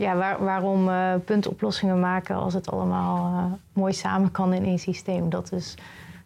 ja, 0.01 0.17
waar, 0.17 0.45
waarom 0.45 0.89
uh, 0.89 1.15
puntoplossingen 1.25 2.01
maken 2.01 2.37
als 2.37 2.55
het 2.55 2.71
allemaal 2.71 3.33
uh, 3.33 3.53
mooi 3.73 3.93
samen 3.93 4.31
kan 4.31 4.53
in 4.53 4.65
één 4.65 4.79
systeem? 4.79 5.31
Dat 5.31 5.53
is, 5.53 5.75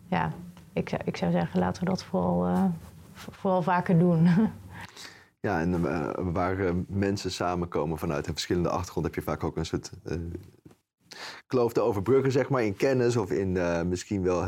ja, 0.07 0.33
ik, 0.73 0.88
zou, 0.88 1.02
ik 1.04 1.16
zou 1.16 1.31
zeggen, 1.33 1.61
laten 1.61 1.85
we 1.85 1.88
dat 1.88 2.04
vooral, 2.04 2.49
uh, 2.49 2.64
vooral 3.12 3.63
vaker 3.63 3.99
doen. 3.99 4.28
Ja, 5.41 5.60
en 5.60 5.82
waar 6.32 6.56
mensen 6.89 7.30
samenkomen 7.30 7.99
vanuit 7.99 8.26
een 8.26 8.32
verschillende 8.32 8.69
achtergrond, 8.69 9.06
heb 9.06 9.15
je 9.15 9.23
vaak 9.23 9.45
ook 9.45 9.56
een 9.56 9.67
soort 9.67 9.91
kloof 11.47 11.73
te 11.73 11.80
overbruggen, 11.80 12.32
zeg 12.32 12.49
maar, 12.49 12.65
in 12.65 12.76
kennis 12.76 13.17
of 13.17 13.30
in 13.30 13.58
misschien 13.89 14.23
wel 14.23 14.45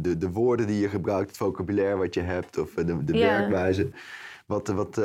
de, 0.00 0.16
de 0.18 0.30
woorden 0.30 0.66
die 0.66 0.80
je 0.80 0.88
gebruikt, 0.88 1.28
het 1.28 1.36
vocabulaire 1.36 1.96
wat 1.96 2.14
je 2.14 2.20
hebt 2.20 2.58
of 2.58 2.74
de, 2.74 3.04
de 3.04 3.12
werkwijze. 3.12 3.90
Wat, 4.52 4.68
wat, 4.68 4.98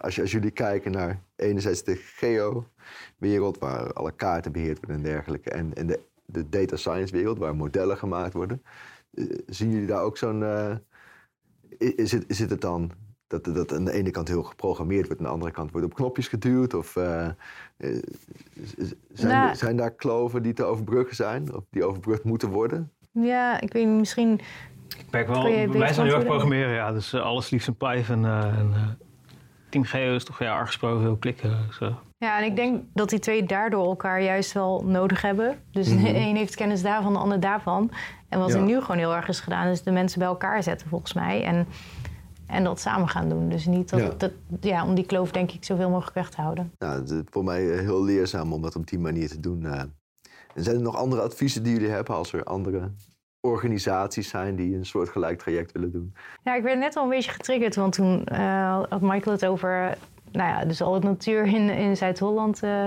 als, 0.00 0.14
je, 0.14 0.20
als 0.20 0.30
jullie 0.30 0.50
kijken 0.50 0.92
naar 0.92 1.22
enerzijds 1.36 1.82
de 1.84 1.96
geo-wereld, 1.96 3.58
waar 3.58 3.92
alle 3.92 4.12
kaarten 4.12 4.52
beheerd 4.52 4.78
worden 4.78 4.96
en 4.96 5.02
dergelijke, 5.02 5.50
en, 5.50 5.74
en 5.74 5.86
de, 5.86 6.00
de 6.24 6.48
data 6.48 6.76
science-wereld, 6.76 7.38
waar 7.38 7.56
modellen 7.56 7.96
gemaakt 7.96 8.32
worden, 8.32 8.62
uh, 9.14 9.38
zien 9.46 9.70
jullie 9.70 9.86
daar 9.86 10.02
ook 10.02 10.16
zo'n. 10.16 10.40
Uh, 10.40 10.74
is, 11.78 12.12
het, 12.12 12.24
is 12.26 12.38
het 12.38 12.60
dan 12.60 12.90
dat, 13.26 13.44
dat 13.44 13.72
aan 13.72 13.84
de 13.84 13.92
ene 13.92 14.10
kant 14.10 14.28
heel 14.28 14.42
geprogrammeerd 14.42 15.06
wordt, 15.06 15.20
aan 15.20 15.26
de 15.26 15.32
andere 15.32 15.52
kant 15.52 15.70
wordt 15.70 15.86
op 15.86 15.94
knopjes 15.94 16.28
geduwd? 16.28 16.74
Of 16.74 16.96
uh, 16.96 17.28
zijn, 19.12 19.32
Nou. 19.32 19.54
zijn 19.54 19.76
daar 19.76 19.94
kloven 19.94 20.42
die 20.42 20.52
te 20.52 20.64
overbruggen 20.64 21.16
zijn, 21.16 21.54
of 21.54 21.64
die 21.70 21.84
overbrugd 21.84 22.24
moeten 22.24 22.48
worden? 22.48 22.92
ja, 23.12 23.60
ik 23.60 23.72
weet 23.72 23.86
niet, 23.86 23.98
misschien... 23.98 24.40
Ik 24.98 25.06
merk 25.10 25.28
wel, 25.28 25.42
wij 25.78 25.92
zijn 25.92 26.06
heel 26.06 26.16
erg 26.16 26.24
programmeren, 26.24 26.74
ja. 26.74 26.92
Dus 26.92 27.12
uh, 27.14 27.20
alles 27.22 27.50
liefst 27.50 27.68
in 27.68 27.76
Python. 27.76 28.22
Uh, 28.24 28.44
en, 28.58 28.70
uh, 28.74 28.88
Team 29.68 29.84
Geo 29.84 30.14
is 30.14 30.24
toch 30.24 30.38
ja, 30.38 30.58
afgesproken 30.60 31.02
veel 31.02 31.16
klikken. 31.16 31.58
Dus, 31.66 31.78
Ja, 32.18 32.38
en 32.38 32.44
ik 32.44 32.56
denk 32.56 32.82
dat 32.94 33.08
die 33.08 33.18
twee 33.18 33.44
daardoor 33.44 33.84
elkaar 33.86 34.22
juist 34.22 34.52
wel 34.52 34.82
nodig 34.86 35.22
hebben. 35.22 35.58
Dus 35.70 35.88
Mhm. 35.88 36.02
de 36.04 36.08
een 36.26 36.36
heeft 36.36 36.54
kennis 36.54 36.82
daarvan, 36.82 37.12
de 37.12 37.18
ander 37.18 37.40
daarvan. 37.40 37.90
En 38.28 38.38
wat 38.38 38.48
Ja. 38.48 38.54
er 38.56 38.62
nu 38.62 38.80
gewoon 38.80 38.96
heel 38.98 39.14
erg 39.14 39.28
is 39.28 39.40
gedaan, 39.40 39.66
is 39.66 39.82
de 39.82 39.90
mensen 39.90 40.18
bij 40.18 40.28
elkaar 40.28 40.62
zetten 40.62 40.88
volgens 40.88 41.12
mij. 41.12 41.44
En, 41.44 41.66
en 42.46 42.64
dat 42.64 42.80
samen 42.80 43.08
gaan 43.08 43.28
doen. 43.28 43.48
Dus 43.48 43.66
niet 43.66 43.90
dat, 43.90 44.00
Ja. 44.00 44.10
dat, 44.16 44.32
ja, 44.60 44.84
om 44.86 44.94
die 44.94 45.06
kloof 45.06 45.30
denk 45.30 45.52
ik 45.52 45.64
zoveel 45.64 45.90
mogelijk 45.90 46.14
weg 46.14 46.30
te 46.30 46.40
houden. 46.40 46.72
Nou, 46.78 47.00
het 47.00 47.10
is 47.10 47.20
voor 47.30 47.44
mij 47.44 47.70
eh, 47.72 47.78
heel 47.80 48.04
leerzaam 48.04 48.52
om 48.52 48.62
dat 48.62 48.76
op 48.76 48.86
die 48.86 48.98
manier 48.98 49.28
te 49.28 49.40
doen. 49.40 49.64
eh. 49.66 49.80
En 50.54 50.62
zijn 50.64 50.76
er 50.76 50.82
nog 50.82 50.96
andere 50.96 51.22
adviezen 51.22 51.62
die 51.62 51.72
jullie 51.72 51.88
hebben 51.90 52.14
als 52.14 52.32
er 52.32 52.44
andere 52.44 52.90
organisaties 53.40 54.28
zijn 54.28 54.56
die 54.56 54.76
een 54.76 54.86
soort 54.86 55.08
gelijk 55.08 55.38
traject 55.38 55.72
willen 55.72 55.92
doen? 55.92 56.14
Ja, 56.44 56.54
ik 56.54 56.62
werd 56.62 56.78
net 56.78 56.96
al 56.96 57.02
een 57.02 57.08
beetje 57.08 57.30
getriggerd, 57.30 57.76
want 57.76 57.92
toen 57.92 58.24
eh, 58.24 58.82
had 58.88 59.00
Michael 59.00 59.36
het 59.36 59.46
over, 59.46 59.96
nou 60.32 60.48
ja, 60.50 60.64
dus 60.64 60.82
al 60.82 60.94
het 60.94 61.02
natuur 61.02 61.46
in, 61.46 61.70
in 61.70 61.96
Zuid-Holland, 61.96 62.62
eh, 62.62 62.84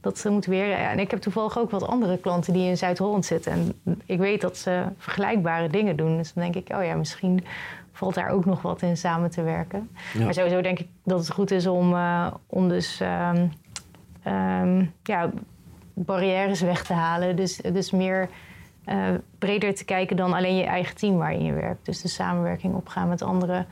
dat 0.00 0.18
ze 0.18 0.30
moeten 0.30 0.50
weer. 0.50 0.72
En 0.72 0.98
ik 0.98 1.10
heb 1.10 1.20
toevallig 1.20 1.58
ook 1.58 1.70
wat 1.70 1.86
andere 1.86 2.18
klanten 2.18 2.52
die 2.52 2.68
in 2.68 2.76
Zuid-Holland 2.76 3.24
zitten. 3.24 3.52
En 3.52 3.72
ik 4.06 4.18
weet 4.18 4.40
dat 4.40 4.56
ze 4.56 4.84
vergelijkbare 4.98 5.68
dingen 5.68 5.96
doen. 5.96 6.16
Dus 6.16 6.32
dan 6.32 6.42
denk 6.42 6.68
ik, 6.68 6.76
oh 6.76 6.84
ja, 6.84 6.94
misschien 6.94 7.44
valt 7.92 8.14
daar 8.14 8.28
ook 8.28 8.44
nog 8.44 8.62
wat 8.62 8.82
in 8.82 8.96
samen 8.96 9.30
te 9.30 9.42
werken. 9.42 9.90
Ja. 10.12 10.24
Maar 10.24 10.34
sowieso 10.34 10.60
denk 10.60 10.78
ik 10.78 10.88
dat 11.04 11.18
het 11.18 11.30
goed 11.30 11.50
is 11.50 11.66
om, 11.66 11.94
eh, 11.94 12.26
om 12.46 12.68
dus 12.68 13.00
ehm, 13.00 13.46
ehm, 14.22 14.84
ja, 15.02 15.30
barrières 15.94 16.60
weg 16.60 16.84
te 16.84 16.92
halen. 16.92 17.36
Dus, 17.36 17.56
dus 17.56 17.90
meer 17.90 18.28
eh, 18.84 19.08
breder 19.38 19.74
te 19.74 19.84
kijken 19.84 20.16
dan 20.16 20.32
alleen 20.32 20.56
je 20.56 20.64
eigen 20.64 20.96
team 20.96 21.16
waarin 21.16 21.44
je 21.44 21.52
werkt. 21.52 21.84
Dus 21.86 22.00
de 22.02 22.08
samenwerking 22.08 22.74
opgaan 22.74 23.08
met 23.08 23.22
anderen 23.22 23.66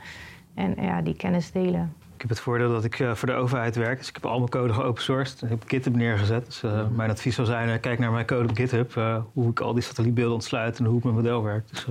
en 0.55 0.75
ja, 0.81 1.01
die 1.01 1.15
kennis 1.15 1.51
delen. 1.51 1.93
Ik 2.15 2.29
heb 2.29 2.29
het 2.29 2.39
voordeel 2.39 2.69
dat 2.71 2.83
ik 2.83 2.99
uh, 2.99 3.13
voor 3.15 3.27
de 3.27 3.33
overheid 3.33 3.75
werk. 3.75 3.97
Dus 3.97 4.07
ik 4.07 4.13
heb 4.13 4.25
al 4.25 4.37
mijn 4.37 4.49
code 4.49 4.73
geopen 4.73 5.03
sourced. 5.03 5.41
Ik 5.41 5.49
heb 5.49 5.63
GitHub 5.67 5.95
neergezet. 5.95 6.45
Dus 6.45 6.63
uh, 6.63 6.87
mijn 6.89 7.09
advies 7.09 7.35
zou 7.35 7.47
zijn, 7.47 7.69
uh, 7.69 7.75
kijk 7.81 7.99
naar 7.99 8.11
mijn 8.11 8.25
code 8.25 8.49
op 8.49 8.55
GitHub. 8.55 8.95
uh, 8.95 9.21
hoe 9.33 9.49
ik 9.49 9.59
al 9.59 9.73
die 9.73 9.83
satellietbeelden 9.83 10.33
ontsluit 10.33 10.79
en 10.79 10.85
hoe 10.85 10.97
ik 10.97 11.03
mijn 11.03 11.15
model 11.15 11.43
werkt. 11.43 11.69
Dus, 11.69 11.87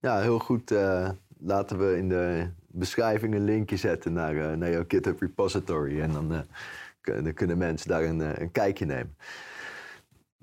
Ja, 0.00 0.20
heel 0.20 0.38
goed. 0.38 0.70
eh, 0.70 1.08
laten 1.38 1.78
we 1.78 1.96
in 1.96 2.08
de 2.08 2.48
beschrijving 2.66 3.34
een 3.34 3.44
linkje 3.44 3.76
zetten 3.76 4.12
naar, 4.12 4.36
eh, 4.36 4.56
naar 4.56 4.70
jouw 4.70 4.84
GitHub 4.88 5.20
repository. 5.20 6.00
En 6.00 6.12
dan, 6.12 6.34
eh, 6.34 7.22
dan 7.24 7.34
kunnen 7.34 7.58
mensen 7.58 7.88
daar 7.88 8.02
een, 8.02 8.20
eh, 8.20 8.42
een 8.42 8.52
kijkje 8.52 8.86
nemen. 8.86 9.14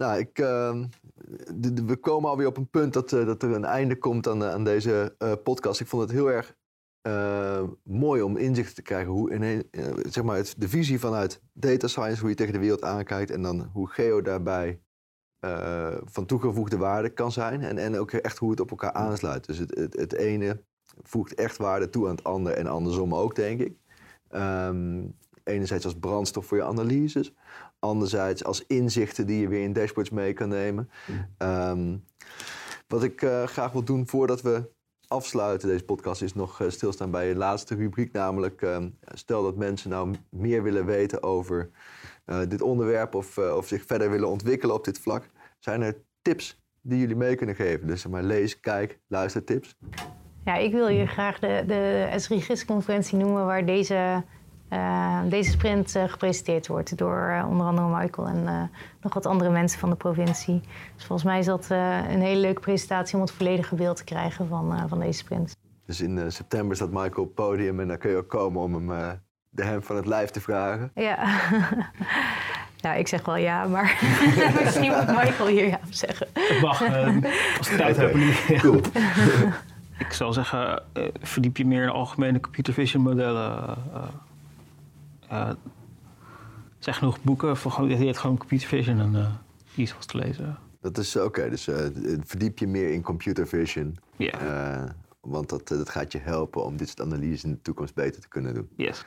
Nou, 0.01 0.19
ik, 0.19 0.39
ehm, 0.39 0.85
de- 1.55 1.73
de- 1.73 1.85
we 1.85 1.95
komen 1.95 2.29
alweer 2.29 2.47
op 2.47 2.57
een 2.57 2.69
punt 2.69 2.93
dat, 2.93 3.13
eh, 3.13 3.25
dat 3.25 3.43
er 3.43 3.51
een 3.51 3.65
einde 3.65 3.97
komt 3.97 4.27
aan, 4.27 4.43
aan 4.43 4.63
deze 4.63 5.15
eh, 5.17 5.33
podcast. 5.43 5.79
Ik 5.79 5.87
vond 5.87 6.01
het 6.01 6.11
heel 6.11 6.31
erg 6.31 6.55
eh, 7.01 7.63
mooi 7.83 8.21
om 8.21 8.37
inzicht 8.37 8.75
te 8.75 8.81
krijgen 8.81 9.11
hoe 9.11 9.29
eh, 9.31 9.93
zeg 10.09 10.23
maar 10.23 10.35
het, 10.35 10.55
de 10.57 10.69
visie 10.69 10.99
vanuit 10.99 11.41
data 11.53 11.87
science, 11.87 12.19
hoe 12.19 12.29
je 12.29 12.35
tegen 12.35 12.53
de 12.53 12.59
wereld 12.59 12.83
aankijkt 12.83 13.31
en 13.31 13.41
dan 13.41 13.69
hoe 13.73 13.89
geo 13.89 14.21
daarbij 14.21 14.79
eh, 15.39 15.97
van 16.03 16.25
toegevoegde 16.25 16.77
waarde 16.77 17.09
kan 17.09 17.31
zijn. 17.31 17.61
En, 17.61 17.77
en 17.77 17.97
ook 17.97 18.11
echt 18.11 18.37
hoe 18.37 18.51
het 18.51 18.59
op 18.59 18.69
elkaar 18.69 18.93
aansluit. 18.93 19.45
Dus 19.45 19.57
het, 19.57 19.75
het, 19.77 19.95
het 19.95 20.13
ene 20.13 20.63
voegt 21.01 21.33
echt 21.33 21.57
waarde 21.57 21.89
toe 21.89 22.05
aan 22.07 22.15
het 22.15 22.23
andere 22.23 22.55
en 22.55 22.67
andersom 22.67 23.15
ook, 23.15 23.35
denk 23.35 23.59
ik. 23.59 23.77
Ehm, 24.29 25.03
enerzijds 25.43 25.85
als 25.85 25.99
brandstof 25.99 26.45
voor 26.45 26.57
je 26.57 26.63
analyses. 26.63 27.33
Anderzijds 27.81 28.43
als 28.43 28.65
inzichten 28.65 29.25
die 29.25 29.41
je 29.41 29.47
weer 29.47 29.63
in 29.63 29.73
dashboards 29.73 30.09
mee 30.09 30.33
kan 30.33 30.49
nemen. 30.49 30.89
Ehm, 31.37 31.97
wat 32.87 33.03
ik 33.03 33.21
eh, 33.21 33.43
graag 33.43 33.71
wil 33.71 33.83
doen 33.83 34.07
voordat 34.07 34.41
we 34.41 34.69
afsluiten 35.07 35.67
deze 35.67 35.83
podcast 35.83 36.21
is 36.21 36.33
nog 36.33 36.63
stilstaan 36.67 37.11
bij 37.11 37.27
je 37.27 37.35
laatste 37.35 37.75
rubriek. 37.75 38.11
Namelijk, 38.11 38.61
ehm, 38.61 38.89
stel 39.13 39.43
dat 39.43 39.55
mensen 39.55 39.89
nou 39.89 40.15
meer 40.29 40.63
willen 40.63 40.85
weten 40.85 41.23
over 41.23 41.69
dit 42.47 42.61
onderwerp 42.61 43.15
of, 43.15 43.37
of 43.37 43.67
zich 43.67 43.85
verder 43.85 44.09
willen 44.09 44.27
ontwikkelen 44.27 44.75
op 44.75 44.85
dit 44.85 44.99
vlak. 44.99 45.29
Zijn 45.59 45.81
er 45.81 46.01
tips 46.21 46.61
die 46.81 46.99
jullie 46.99 47.15
mee 47.15 47.35
kunnen 47.35 47.55
geven? 47.55 47.87
Dus 47.87 48.01
zeg 48.01 48.11
maar 48.11 48.23
lees, 48.23 48.59
kijk, 48.59 48.99
luister 49.07 49.43
tips. 49.43 49.75
Ja, 50.45 50.55
ik 50.55 50.71
wil 50.71 50.87
je 50.87 51.05
graag 51.05 51.39
de, 51.39 51.63
de 51.67 52.13
SRI-GIS-conferentie 52.15 53.17
noemen 53.17 53.45
waar 53.45 53.65
deze, 53.65 54.23
deze 55.29 55.51
sprint 55.51 55.95
uh, 55.95 56.03
gepresenteerd 56.03 56.67
wordt 56.67 56.97
door 56.97 57.29
uh, 57.29 57.47
onder 57.49 57.65
andere 57.65 57.87
Michael 57.87 58.27
en 58.27 58.69
nog 59.01 59.13
wat 59.13 59.25
andere 59.25 59.49
mensen 59.49 59.79
van 59.79 59.89
de 59.89 59.95
provincie. 59.95 60.61
Dus 60.95 61.05
volgens 61.05 61.27
mij 61.27 61.39
is 61.39 61.45
dat 61.45 61.69
een 61.69 62.21
hele 62.21 62.39
leuke 62.39 62.61
presentatie 62.61 63.15
om 63.15 63.21
het 63.21 63.31
volledige 63.31 63.75
beeld 63.75 63.97
te 63.97 64.03
krijgen 64.03 64.47
van, 64.47 64.89
van 64.89 64.99
deze 64.99 65.17
sprint. 65.17 65.55
Dus 65.85 66.01
in 66.01 66.31
september 66.31 66.75
staat 66.75 66.91
Michael 66.91 67.21
op 67.21 67.25
het 67.25 67.33
podium 67.33 67.79
en 67.79 67.87
dan 67.87 67.97
kun 67.97 68.09
je 68.09 68.17
ook 68.17 68.29
komen 68.29 68.61
om 68.61 68.89
hem 68.89 69.19
de 69.51 69.63
hem 69.63 69.83
van 69.83 69.95
het 69.95 70.05
lijf 70.05 70.29
te 70.29 70.41
vragen. 70.41 70.91
Ja. 70.95 71.39
Ja, 72.75 72.93
ik 73.03 73.07
zeg 73.07 73.25
wel 73.25 73.35
ja, 73.35 73.67
maar 73.67 73.99
misschien 74.63 74.91
moet 74.91 75.07
Michael 75.07 75.47
hier 75.47 75.67
ja 75.67 75.79
op 75.85 75.93
zeggen. 75.93 76.27
Mag, 76.61 76.81
als 77.57 77.69
ik 77.69 77.77
tijd 77.77 77.97
heb. 77.97 78.15
Cool. 78.57 78.81
ik 80.05 80.13
zou 80.13 80.33
zeggen, 80.33 80.83
uh, 80.93 81.03
verdiep 81.21 81.57
je 81.57 81.65
meer 81.65 81.83
in 81.83 81.89
algemene 81.89 82.39
computer 82.39 82.73
vision 82.73 83.03
modellen. 83.03 83.77
Uh, 83.93 84.03
er 85.31 85.57
zijn 86.79 86.95
genoeg 86.95 87.21
boeken 87.21 87.57
voor 87.57 87.71
gewoon, 87.71 87.89
je 87.89 88.05
hebt 88.05 88.17
gewoon 88.17 88.37
computer 88.37 88.67
vision 88.67 88.99
en 88.99 89.11
die 89.75 89.83
is 89.83 89.91
vast 89.93 90.09
te 90.09 90.17
lezen. 90.17 90.57
Dat 90.81 90.97
is 90.97 91.15
oké, 91.15 91.49
dus 91.49 91.69
verdiep 92.19 92.59
je 92.59 92.67
meer 92.67 92.91
in 92.91 93.01
computer 93.01 93.47
vision. 93.47 93.97
Ja. 94.17 94.95
want 95.19 95.49
dat, 95.49 95.67
dat 95.67 95.89
gaat 95.89 96.11
je 96.11 96.17
helpen 96.17 96.63
om 96.63 96.77
dit 96.77 96.87
soort 96.87 97.01
analyses 97.01 97.43
in 97.43 97.51
de 97.51 97.61
toekomst 97.61 97.93
beter 97.93 98.21
te 98.21 98.27
kunnen 98.27 98.53
doen. 98.53 98.69
Yes. 98.75 99.05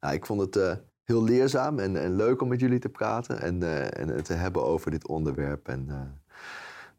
Nou, 0.00 0.14
ik 0.14 0.26
vond 0.26 0.40
het 0.40 0.80
heel 1.04 1.24
leerzaam 1.24 1.78
en, 1.78 1.96
en, 2.02 2.16
leuk 2.16 2.42
om 2.42 2.48
met 2.48 2.60
jullie 2.60 2.78
te 2.78 2.88
praten 2.88 3.40
en, 3.40 3.62
en 3.92 4.22
te 4.22 4.32
hebben 4.32 4.64
over 4.64 4.90
dit 4.90 5.08
onderwerp. 5.08 5.68
En 5.68 5.88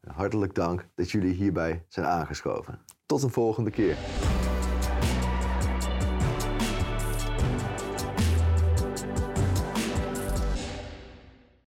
hartelijk 0.08 0.56
dank 0.56 0.86
dat 0.96 1.12
jullie 1.12 1.34
hierbij 1.34 1.84
zijn 1.88 2.06
aangeschoven. 2.06 2.80
Tot 3.06 3.24
een 3.24 3.30
volgende 3.30 3.70
keer. 3.70 3.98